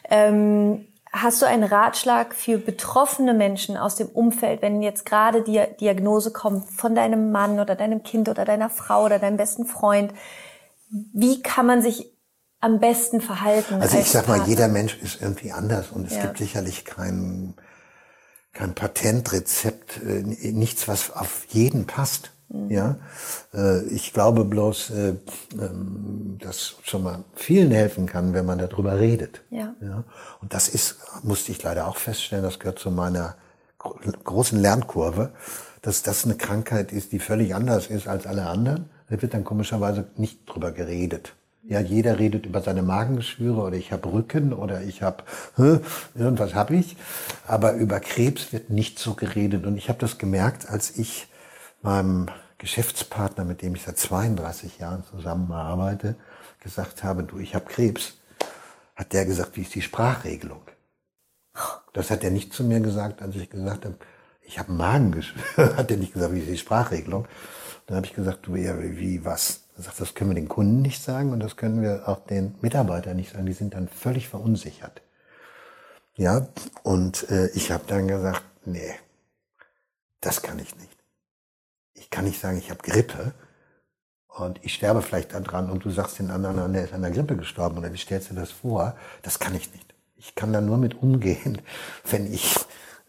[0.10, 5.62] Ähm, hast du einen Ratschlag für betroffene Menschen aus dem Umfeld, wenn jetzt gerade die
[5.80, 10.14] Diagnose kommt von deinem Mann oder deinem Kind oder deiner Frau oder deinem besten Freund?
[10.90, 12.14] Wie kann man sich
[12.60, 13.82] am besten verhalten?
[13.82, 16.24] Also ich sag mal, jeder Mensch ist irgendwie anders und es ja.
[16.24, 17.56] gibt sicherlich keinen
[18.58, 22.32] kein Patentrezept, äh, nichts, was auf jeden passt.
[22.50, 22.72] Mhm.
[22.72, 22.96] Ja,
[23.54, 25.14] äh, ich glaube bloß, äh,
[25.54, 29.42] ähm, dass schon mal vielen helfen kann, wenn man darüber redet.
[29.52, 29.76] Ja.
[29.82, 30.04] ja.
[30.42, 33.36] Und das ist, musste ich leider auch feststellen, das gehört zu meiner
[34.24, 35.32] großen Lernkurve,
[35.82, 38.90] dass das eine Krankheit ist, die völlig anders ist als alle anderen.
[39.10, 41.34] Da wird dann komischerweise nicht drüber geredet.
[41.70, 45.26] Ja, jeder redet über seine Magengeschwüre oder ich habe Rücken oder ich habe
[46.16, 46.96] irgendwas habe ich,
[47.46, 51.28] aber über Krebs wird nicht so geredet und ich habe das gemerkt, als ich
[51.82, 56.16] meinem Geschäftspartner, mit dem ich seit 32 Jahren zusammenarbeite,
[56.62, 58.18] gesagt habe, du, ich habe Krebs,
[58.96, 60.62] hat der gesagt, wie ist die Sprachregelung?
[61.92, 63.98] Das hat er nicht zu mir gesagt, als ich gesagt habe,
[64.42, 65.22] ich habe Magen
[65.58, 67.28] hat er nicht gesagt, wie ist die Sprachregelung?
[67.88, 69.67] Dann habe ich gesagt, du, ja, wie, was?
[69.78, 73.16] Sagt, das können wir den Kunden nicht sagen und das können wir auch den Mitarbeitern
[73.16, 73.46] nicht sagen.
[73.46, 75.02] Die sind dann völlig verunsichert.
[76.16, 76.48] Ja,
[76.84, 78.96] und äh, ich habe dann gesagt, nee,
[80.20, 80.98] das kann ich nicht.
[81.94, 83.34] Ich kann nicht sagen, ich habe Grippe
[84.28, 87.36] und ich sterbe vielleicht daran und du sagst den anderen, der ist an der Grippe
[87.38, 88.96] gestorben oder wie stellst du das vor?
[89.22, 89.94] Das kann ich nicht.
[90.16, 91.62] Ich kann da nur mit umgehen,
[92.10, 92.56] wenn ich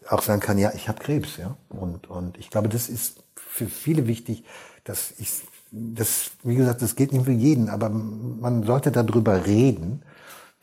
[0.07, 1.57] auch sagen kann, ja, ich habe Krebs, ja.
[1.69, 4.43] Und, und ich glaube, das ist für viele wichtig,
[4.83, 5.29] dass ich,
[5.71, 10.01] das, wie gesagt, das geht nicht für jeden, aber man sollte darüber reden.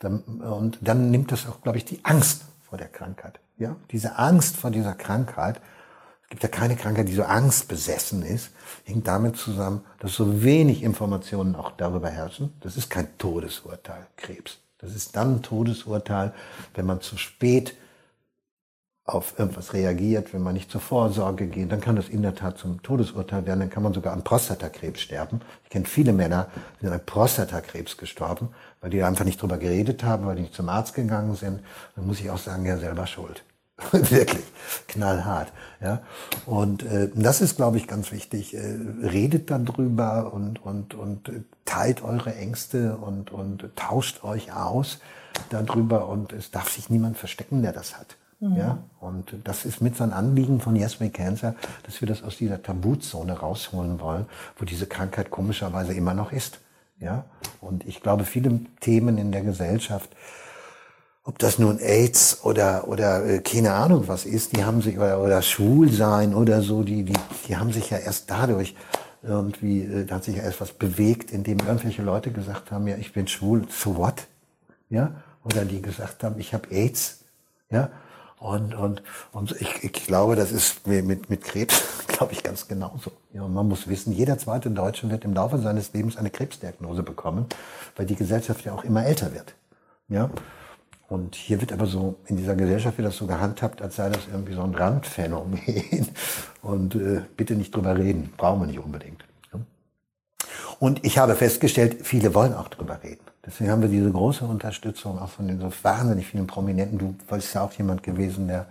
[0.01, 3.39] Und dann nimmt das auch, glaube ich, die Angst vor der Krankheit.
[3.57, 5.59] Ja, diese Angst vor dieser Krankheit,
[6.23, 8.51] es gibt ja keine Krankheit, die so angstbesessen ist,
[8.83, 12.53] hängt damit zusammen, dass so wenig Informationen auch darüber herrschen.
[12.59, 14.59] Das ist kein Todesurteil, Krebs.
[14.79, 16.33] Das ist dann ein Todesurteil,
[16.75, 17.75] wenn man zu spät
[19.07, 22.57] auf irgendwas reagiert, wenn man nicht zur Vorsorge geht, dann kann das in der Tat
[22.57, 25.39] zum Todesurteil werden, dann kann man sogar an Prostatakrebs sterben.
[25.63, 26.47] Ich kenne viele Männer,
[26.79, 28.49] die sind an Prostatakrebs gestorben,
[28.81, 31.61] weil die einfach nicht drüber geredet haben, weil die nicht zum Arzt gegangen sind.
[31.95, 33.43] Dann muss ich auch sagen, ja, selber schuld.
[33.91, 34.43] Wirklich,
[34.89, 35.53] knallhart.
[35.79, 36.01] Ja?
[36.45, 38.55] Und äh, das ist, glaube ich, ganz wichtig.
[38.55, 44.99] Äh, redet darüber und, und, und äh, teilt eure Ängste und, und tauscht euch aus
[45.49, 46.09] darüber.
[46.09, 48.17] Und es darf sich niemand verstecken, der das hat.
[48.39, 48.55] Mhm.
[48.55, 52.23] Ja, und das ist mit so ein Anliegen von Yes We Cancer, dass wir das
[52.23, 54.25] aus dieser Tabuzone rausholen wollen,
[54.57, 56.59] wo diese Krankheit komischerweise immer noch ist.
[56.99, 57.25] Ja,
[57.61, 60.09] und ich glaube, viele Themen in der Gesellschaft,
[61.23, 65.21] ob das nun AIDS oder oder äh, keine Ahnung was ist, die haben sich oder,
[65.21, 67.13] oder Schwulsein oder so, die die
[67.47, 68.75] die haben sich ja erst dadurch
[69.23, 72.97] irgendwie, äh, da hat sich ja erst was bewegt, indem irgendwelche Leute gesagt haben, ja,
[72.97, 74.27] ich bin schwul, so what?
[74.89, 77.25] Ja, oder die gesagt haben, ich habe AIDS,
[77.69, 77.89] ja,
[78.39, 83.11] und, und, und ich, ich glaube, das ist mit, mit Krebs, glaube ich, ganz genauso.
[83.33, 87.01] Ja, und man muss wissen, jeder zweite Deutsche wird im Laufe seines Lebens eine Krebsdiagnose
[87.01, 87.47] bekommen,
[87.95, 89.55] weil die Gesellschaft ja auch immer älter wird.
[90.07, 90.29] Ja?
[91.09, 94.27] Und hier wird aber so, in dieser Gesellschaft wird das so gehandhabt, als sei das
[94.31, 95.59] irgendwie so ein Randphänomen.
[96.61, 99.23] Und äh, bitte nicht drüber reden, brauchen wir nicht unbedingt.
[99.53, 99.59] Ja?
[100.79, 103.23] Und ich habe festgestellt, viele wollen auch drüber reden.
[103.47, 106.97] Deswegen haben wir diese große Unterstützung auch von den so wahnsinnig vielen Prominenten.
[106.97, 108.65] Du bist ja auch jemand gewesen, der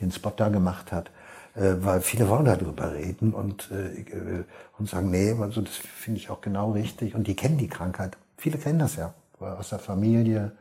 [0.00, 1.10] den Spot da gemacht hat.
[1.56, 4.44] Äh, weil viele wollen darüber reden und, äh,
[4.78, 7.14] und sagen, nee, also das finde ich auch genau richtig.
[7.14, 8.18] Und die kennen die Krankheit.
[8.36, 10.52] Viele kennen das ja aus der Familie.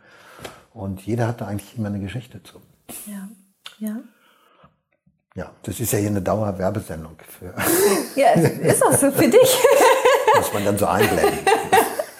[0.73, 2.61] Und jeder hat da eigentlich immer eine Geschichte zu.
[3.05, 3.27] Ja,
[3.79, 3.97] ja.
[5.35, 7.15] Ja, das ist ja hier eine Dauerwerbesendung.
[7.27, 7.53] Für
[8.15, 9.63] ja, ist auch so für dich.
[10.35, 11.39] Muss man dann so einblenden.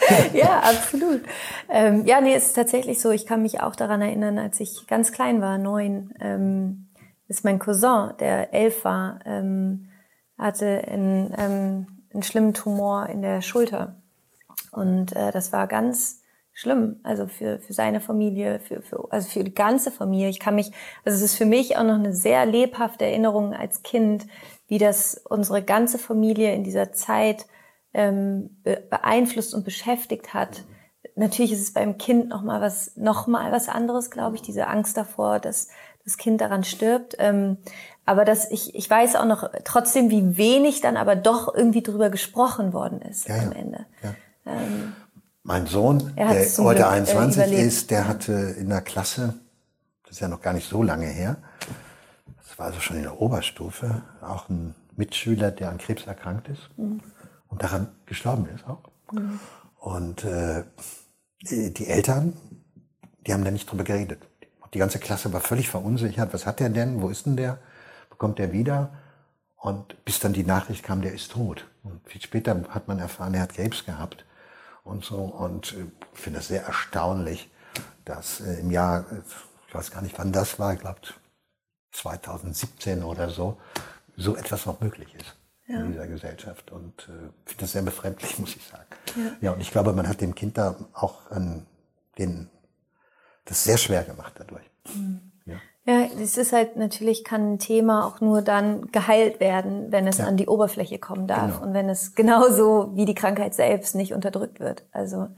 [0.34, 1.22] ja, absolut.
[1.70, 3.12] Ähm, ja, nee, es ist tatsächlich so.
[3.12, 6.89] Ich kann mich auch daran erinnern, als ich ganz klein war, neun, ähm,
[7.28, 9.89] ist mein Cousin, der elf war, ähm,
[10.38, 13.95] hatte einen, ähm, einen schlimmen Tumor in der Schulter.
[14.72, 19.43] Und äh, das war ganz schlimm, also für, für seine Familie, für, für, also für
[19.43, 20.30] die ganze Familie.
[20.30, 20.72] Ich kann mich,
[21.05, 24.28] also es ist für mich auch noch eine sehr lebhafte Erinnerung als Kind,
[24.68, 27.45] wie das unsere ganze Familie in dieser Zeit
[27.93, 30.63] ähm, beeinflusst und beschäftigt hat.
[31.15, 34.67] Natürlich ist es beim Kind noch mal was, noch mal was anderes, glaube ich, diese
[34.67, 35.69] Angst davor, dass
[36.03, 37.15] das Kind daran stirbt.
[37.19, 37.57] Ähm,
[38.05, 42.09] aber dass ich, ich weiß auch noch trotzdem, wie wenig dann aber doch irgendwie drüber
[42.09, 43.85] gesprochen worden ist ja, am Ende.
[44.03, 44.15] Ja.
[44.45, 44.93] Ähm,
[45.43, 49.35] mein Sohn, der heute Glück, 21 äh, ist, der hatte in der Klasse,
[50.03, 51.37] das ist ja noch gar nicht so lange her,
[52.37, 56.69] das war also schon in der Oberstufe, auch ein Mitschüler, der an Krebs erkrankt ist.
[56.77, 57.01] Mhm
[57.50, 58.84] und daran gestorben ist auch.
[59.12, 59.39] Mhm.
[59.80, 60.64] Und äh,
[61.41, 62.34] die Eltern,
[63.26, 64.22] die haben da nicht drüber geredet.
[64.74, 66.34] Die ganze Klasse war völlig verunsichert.
[66.34, 67.02] Was hat der denn?
[67.02, 67.60] Wo ist denn der?
[68.10, 68.91] Bekommt der wieder?
[69.56, 71.66] Und bis dann die Nachricht kam, der ist tot.
[71.84, 74.26] Und viel später hat man erfahren, er hat Krebs gehabt
[74.84, 75.18] und so.
[75.18, 77.50] Und äh, ich finde das sehr erstaunlich,
[78.06, 79.06] dass äh, im Jahr,
[79.68, 81.00] ich weiß gar nicht, wann das war, ich glaube
[81.93, 83.58] 2017 oder so,
[84.16, 85.38] so etwas noch möglich ist
[85.70, 85.80] ja.
[85.80, 86.72] in dieser Gesellschaft.
[86.72, 88.86] Und äh, finde das sehr befremdlich, muss ich sagen.
[89.15, 89.32] Ja.
[89.41, 91.65] ja, und ich glaube, man hat dem Kind da auch ähm,
[92.17, 92.49] den,
[93.45, 94.70] das sehr schwer gemacht dadurch.
[94.93, 95.22] Mhm.
[95.45, 95.55] Ja.
[95.86, 100.17] Ja, es ist halt natürlich kann ein Thema auch nur dann geheilt werden, wenn es
[100.17, 100.26] ja.
[100.26, 101.65] an die Oberfläche kommen darf genau.
[101.65, 104.84] und wenn es genauso wie die Krankheit selbst nicht unterdrückt wird.
[104.91, 105.30] Also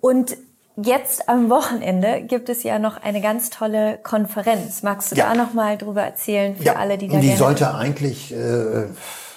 [0.00, 0.36] und
[0.76, 4.82] Jetzt am Wochenende gibt es ja noch eine ganz tolle Konferenz.
[4.82, 5.28] Magst du ja.
[5.28, 6.76] da noch mal drüber erzählen für ja.
[6.76, 8.86] alle, die da Die sollte eigentlich äh,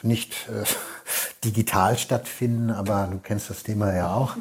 [0.01, 0.63] nicht äh,
[1.43, 4.37] digital stattfinden, aber du kennst das Thema ja auch.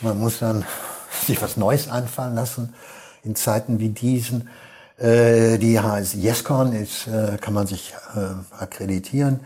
[0.00, 0.64] Man muss dann
[1.26, 2.74] sich was Neues einfallen lassen
[3.22, 4.48] in Zeiten wie diesen.
[4.96, 9.40] Äh, die heißt YesCon, ist, äh, kann man sich äh, akkreditieren.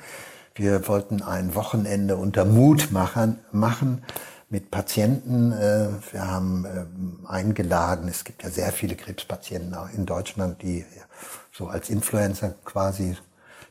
[0.54, 4.04] Wir wollten ein Wochenende unter Mutmachern machen
[4.52, 5.50] mit Patienten.
[5.50, 10.84] Äh, wir haben äh, eingeladen, es gibt ja sehr viele Krebspatienten auch in Deutschland, die
[11.50, 13.16] so als Influencer quasi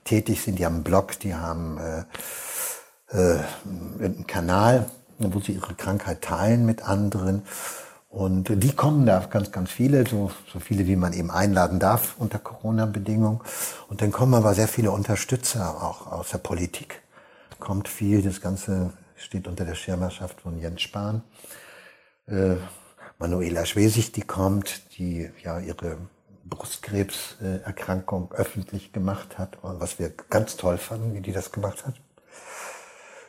[0.04, 0.58] tätig sind.
[0.58, 2.04] Die haben einen Blog, die haben äh,
[3.16, 3.40] äh,
[4.00, 7.44] einen Kanal, wo sie ihre Krankheit teilen mit anderen.
[8.10, 12.16] Und die kommen da ganz, ganz viele, so, so viele, wie man eben einladen darf
[12.18, 13.40] unter Corona-Bedingungen.
[13.88, 17.02] Und dann kommen aber sehr viele Unterstützer auch aus der Politik.
[17.60, 18.92] Kommt viel, das Ganze
[19.24, 21.24] steht unter der Schirmerschaft von Jens Spahn.
[22.28, 22.56] Äh,
[23.20, 25.98] Manuela Schwesig, die kommt, die ja ihre
[26.46, 31.96] Brustkrebserkrankung öffentlich gemacht hat, was wir ganz toll fanden, wie die das gemacht hat.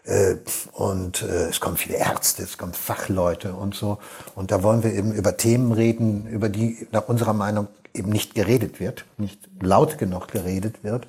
[0.05, 0.36] Äh,
[0.72, 3.99] und äh, es kommen viele Ärzte, es kommen Fachleute und so.
[4.34, 8.34] Und da wollen wir eben über Themen reden, über die nach unserer Meinung eben nicht
[8.34, 11.07] geredet wird, nicht laut genug geredet wird.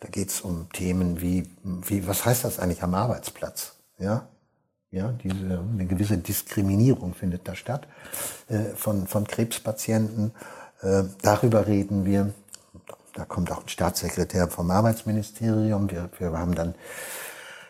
[0.00, 3.73] Da geht es um Themen wie, wie, was heißt das eigentlich am Arbeitsplatz?
[3.98, 4.28] Ja,
[4.90, 7.88] ja, diese, eine gewisse Diskriminierung findet da statt
[8.48, 10.32] äh, von, von Krebspatienten.
[10.82, 12.32] Äh, darüber reden wir.
[13.12, 15.90] Da kommt auch ein Staatssekretär vom Arbeitsministerium.
[15.90, 16.74] Wir, wir haben dann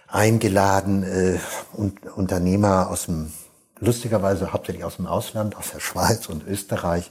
[0.06, 1.38] eingeladen äh,
[1.72, 3.32] und Unternehmer aus dem
[3.80, 7.10] lustigerweise hauptsächlich aus dem Ausland, aus der Schweiz und Österreich,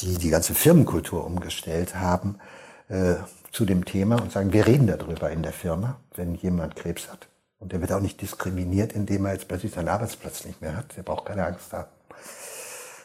[0.00, 2.38] die die ganze Firmenkultur umgestellt haben
[2.88, 3.14] äh,
[3.50, 7.28] zu dem Thema und sagen, wir reden darüber in der Firma, wenn jemand Krebs hat.
[7.60, 10.96] Und der wird auch nicht diskriminiert, indem er jetzt plötzlich seinen Arbeitsplatz nicht mehr hat.
[10.96, 11.88] Der braucht keine Angst haben.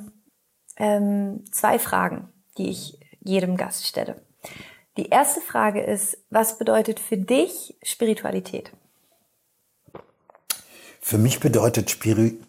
[0.77, 4.21] ähm, zwei Fragen, die ich jedem Gast stelle.
[4.97, 8.71] Die erste Frage ist, was bedeutet für dich Spiritualität?
[10.99, 12.39] Für mich bedeutet Spiri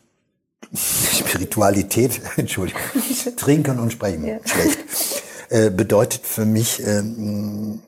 [0.75, 2.81] Spiritualität, Entschuldigung,
[3.37, 4.39] trinken und sprechen, ja.
[4.45, 4.79] schlecht,
[5.51, 7.81] äh, bedeutet für mich ähm,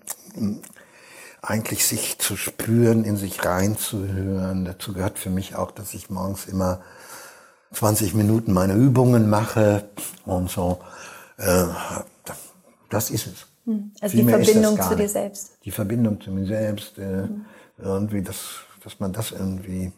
[1.42, 4.64] eigentlich sich zu spüren, in sich reinzuhören.
[4.64, 6.80] Dazu gehört für mich auch, dass ich morgens immer
[7.72, 9.88] 20 Minuten meine Übungen mache
[10.26, 10.80] und so.
[11.38, 11.66] Äh,
[12.88, 13.46] das ist es.
[13.66, 13.92] Hm.
[14.00, 15.52] Also Viel die Verbindung zu dir selbst.
[15.64, 17.44] Die Verbindung zu mir selbst, äh, mhm.
[17.78, 18.36] irgendwie, das,
[18.82, 19.92] dass man das irgendwie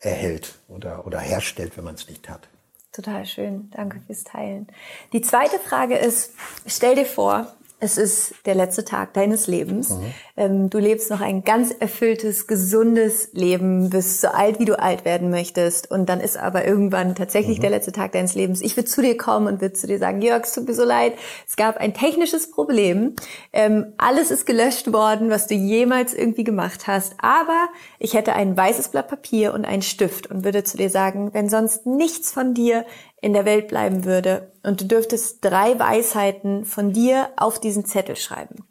[0.00, 2.48] erhält oder, oder herstellt, wenn man es nicht hat.
[2.92, 3.70] Total schön.
[3.70, 4.66] Danke fürs Teilen.
[5.12, 6.34] Die zweite Frage ist,
[6.66, 9.90] stell dir vor, es ist der letzte Tag deines Lebens.
[9.90, 10.04] Mhm.
[10.36, 15.04] Ähm, du lebst noch ein ganz erfülltes, gesundes Leben, bist so alt, wie du alt
[15.04, 15.90] werden möchtest.
[15.90, 17.62] Und dann ist aber irgendwann tatsächlich mhm.
[17.62, 18.60] der letzte Tag deines Lebens.
[18.60, 20.84] Ich würde zu dir kommen und würde zu dir sagen, Jörg, es tut mir so
[20.84, 21.14] leid.
[21.48, 23.14] Es gab ein technisches Problem.
[23.52, 27.14] Ähm, alles ist gelöscht worden, was du jemals irgendwie gemacht hast.
[27.18, 27.68] Aber
[27.98, 31.48] ich hätte ein weißes Blatt Papier und einen Stift und würde zu dir sagen, wenn
[31.48, 32.84] sonst nichts von dir
[33.20, 38.16] in der Welt bleiben würde und du dürftest drei Weisheiten von dir auf diesen Zettel
[38.16, 38.64] schreiben.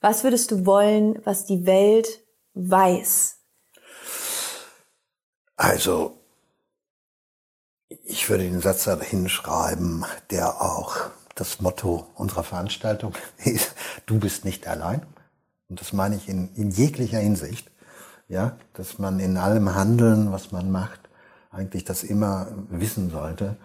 [0.00, 2.24] Was würdest du wollen, was die Welt
[2.54, 3.36] weiß?
[5.56, 6.18] Also,
[8.04, 10.96] ich würde den Satz da hinschreiben, der auch
[11.34, 13.74] das Motto unserer Veranstaltung ist,
[14.06, 15.02] du bist nicht allein.
[15.68, 17.70] Und das meine ich in, in jeglicher Hinsicht.
[18.28, 21.00] Ja, dass man in allem Handeln, was man macht,
[21.50, 23.56] eigentlich das immer wissen sollte,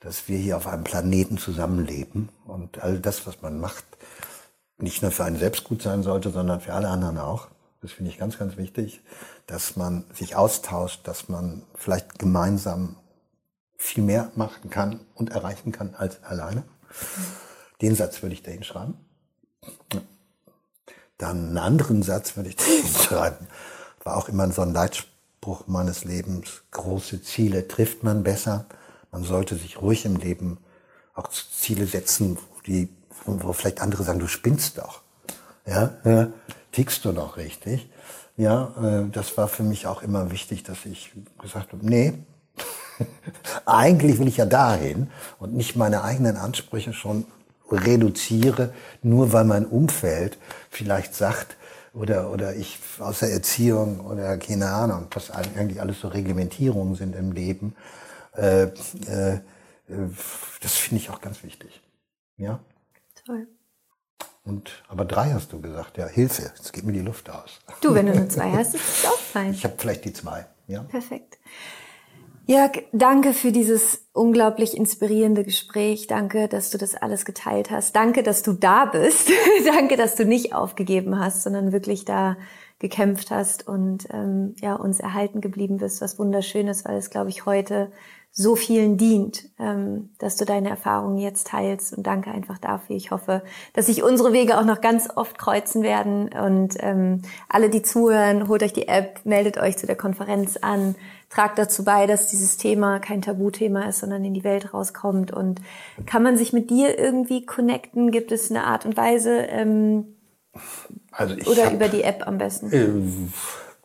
[0.00, 3.84] dass wir hier auf einem Planeten zusammenleben und all das, was man macht,
[4.78, 7.48] nicht nur für einen selbst gut sein sollte, sondern für alle anderen auch.
[7.82, 9.02] Das finde ich ganz, ganz wichtig,
[9.46, 12.96] dass man sich austauscht, dass man vielleicht gemeinsam
[13.76, 16.64] viel mehr machen kann und erreichen kann als alleine.
[17.80, 18.94] Den Satz würde ich da hinschreiben.
[21.16, 23.46] Dann einen anderen Satz würde ich da hinschreiben.
[24.04, 26.62] War auch immer so ein Leitspruch meines Lebens.
[26.70, 28.66] Große Ziele trifft man besser.
[29.12, 30.58] Man sollte sich ruhig im Leben
[31.14, 32.88] auch Ziele setzen, die,
[33.24, 35.02] wo vielleicht andere sagen, du spinnst doch.
[35.66, 36.28] Ja, ja
[36.72, 37.90] tickst du doch richtig.
[38.36, 42.14] Ja, äh, das war für mich auch immer wichtig, dass ich gesagt habe, nee,
[43.66, 47.26] eigentlich will ich ja dahin und nicht meine eigenen Ansprüche schon
[47.70, 50.38] reduziere, nur weil mein Umfeld
[50.70, 51.56] vielleicht sagt,
[51.92, 57.16] oder, oder ich aus der Erziehung oder keine Ahnung, was eigentlich alles so Reglementierungen sind
[57.16, 57.74] im Leben.
[58.36, 59.40] Äh, äh,
[60.60, 61.82] das finde ich auch ganz wichtig.
[62.36, 62.60] Ja?
[63.24, 63.48] Toll.
[64.44, 67.60] Und, aber drei hast du gesagt, ja, Hilfe, jetzt geht mir die Luft aus.
[67.82, 69.52] Du, wenn du nur zwei hast, ist es auch fein.
[69.52, 70.82] Ich habe vielleicht die zwei, ja.
[70.84, 71.38] Perfekt.
[72.46, 76.08] Jörg, danke für dieses unglaublich inspirierende Gespräch.
[76.08, 77.94] Danke, dass du das alles geteilt hast.
[77.94, 79.30] Danke, dass du da bist.
[79.66, 82.36] danke, dass du nicht aufgegeben hast, sondern wirklich da
[82.80, 87.46] gekämpft hast und ähm, ja uns erhalten geblieben bist, was wunderschönes, weil es, glaube ich,
[87.46, 87.92] heute
[88.32, 91.96] so vielen dient, ähm, dass du deine Erfahrungen jetzt teilst.
[91.96, 92.96] Und danke einfach dafür.
[92.96, 96.30] Ich hoffe, dass sich unsere Wege auch noch ganz oft kreuzen werden.
[96.32, 100.94] Und ähm, alle, die zuhören, holt euch die App, meldet euch zu der Konferenz an,
[101.28, 105.32] tragt dazu bei, dass dieses Thema kein Tabuthema ist, sondern in die Welt rauskommt.
[105.32, 105.60] Und
[106.06, 108.12] kann man sich mit dir irgendwie connecten?
[108.12, 109.38] Gibt es eine Art und Weise?
[109.48, 110.16] Ähm,
[111.10, 112.72] also oder hab, über die App am besten?
[112.72, 112.88] Äh,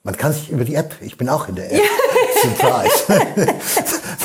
[0.03, 1.81] man kann sich über die App, ich bin auch in der App,
[2.45, 3.53] Surprise.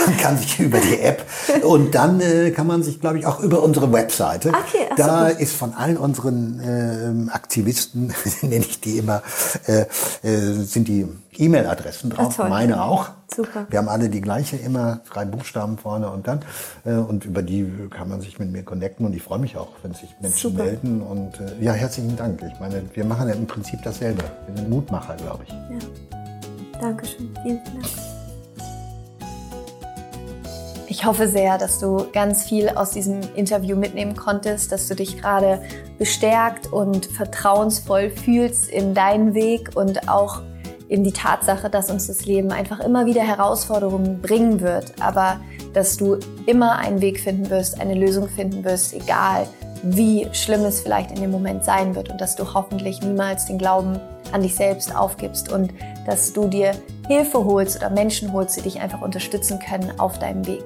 [0.07, 1.25] man kann sich über die App
[1.63, 4.49] und dann äh, kann man sich, glaube ich, auch über unsere Webseite.
[4.49, 5.39] Okay, ach da so.
[5.39, 8.13] ist von allen unseren äh, Aktivisten,
[8.43, 9.23] nenne ich die immer,
[9.67, 9.87] äh,
[10.23, 11.07] äh, sind die
[11.37, 13.11] E-Mail-Adressen drauf, Ach, meine auch.
[13.35, 13.67] Super.
[13.71, 16.41] Wir haben alle die gleiche, immer drei Buchstaben vorne und dann.
[16.85, 19.69] Äh, und über die kann man sich mit mir connecten und ich freue mich auch,
[19.83, 20.65] wenn sich Menschen Super.
[20.65, 21.01] melden.
[21.01, 22.43] Und äh, ja, herzlichen Dank.
[22.43, 24.25] Ich meine, wir machen ja im Prinzip dasselbe.
[24.49, 25.51] Wir sind Mutmacher, glaube ich.
[25.51, 26.81] Ja.
[26.81, 27.31] Dankeschön.
[27.43, 28.10] Vielen Dank.
[30.91, 35.19] Ich hoffe sehr, dass du ganz viel aus diesem Interview mitnehmen konntest, dass du dich
[35.19, 35.63] gerade
[35.99, 40.43] bestärkt und vertrauensvoll fühlst in deinen Weg und auch
[40.89, 45.39] in die Tatsache, dass uns das Leben einfach immer wieder Herausforderungen bringen wird, aber
[45.75, 49.47] dass du immer einen Weg finden wirst, eine Lösung finden wirst, egal
[49.83, 53.59] wie schlimm es vielleicht in dem Moment sein wird und dass du hoffentlich niemals den
[53.59, 53.99] Glauben
[54.33, 55.73] an dich selbst aufgibst und
[56.07, 56.73] dass du dir
[57.09, 60.63] Hilfe holst oder Menschen holst, die dich einfach unterstützen können auf deinem Weg.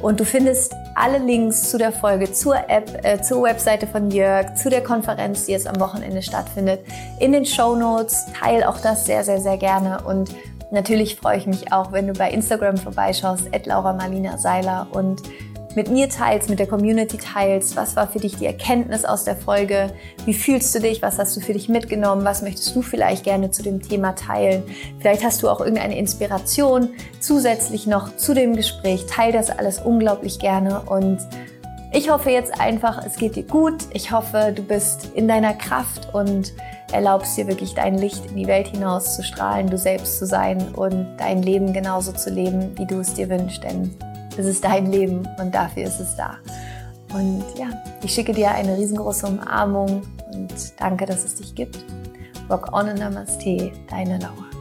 [0.00, 4.54] Und du findest alle Links zu der Folge, zur App, äh, zur Webseite von Jörg,
[4.54, 6.80] zu der Konferenz, die jetzt am Wochenende stattfindet,
[7.18, 8.26] in den Show Notes.
[8.38, 10.02] Teil auch das sehr, sehr, sehr gerne.
[10.04, 10.30] Und
[10.70, 15.22] natürlich freue ich mich auch, wenn du bei Instagram vorbeischaust, Laura Marlina Seiler und
[15.76, 17.76] mit mir teilst, mit der Community teilst.
[17.76, 19.92] Was war für dich die Erkenntnis aus der Folge?
[20.24, 21.02] Wie fühlst du dich?
[21.02, 22.24] Was hast du für dich mitgenommen?
[22.24, 24.62] Was möchtest du vielleicht gerne zu dem Thema teilen?
[24.98, 29.06] Vielleicht hast du auch irgendeine Inspiration zusätzlich noch zu dem Gespräch.
[29.06, 31.18] Teil das alles unglaublich gerne und
[31.94, 33.84] ich hoffe jetzt einfach, es geht dir gut.
[33.92, 36.54] Ich hoffe, du bist in deiner Kraft und
[36.90, 40.74] erlaubst dir wirklich dein Licht in die Welt hinaus zu strahlen, du selbst zu sein
[40.74, 43.62] und dein Leben genauso zu leben, wie du es dir wünschst.
[43.62, 43.94] Denn
[44.36, 46.38] es ist dein Leben und dafür ist es da.
[47.14, 47.66] Und ja,
[48.02, 50.02] ich schicke dir eine riesengroße Umarmung
[50.32, 51.84] und danke, dass es dich gibt.
[52.48, 54.51] Rock on and Namaste, deine Laura.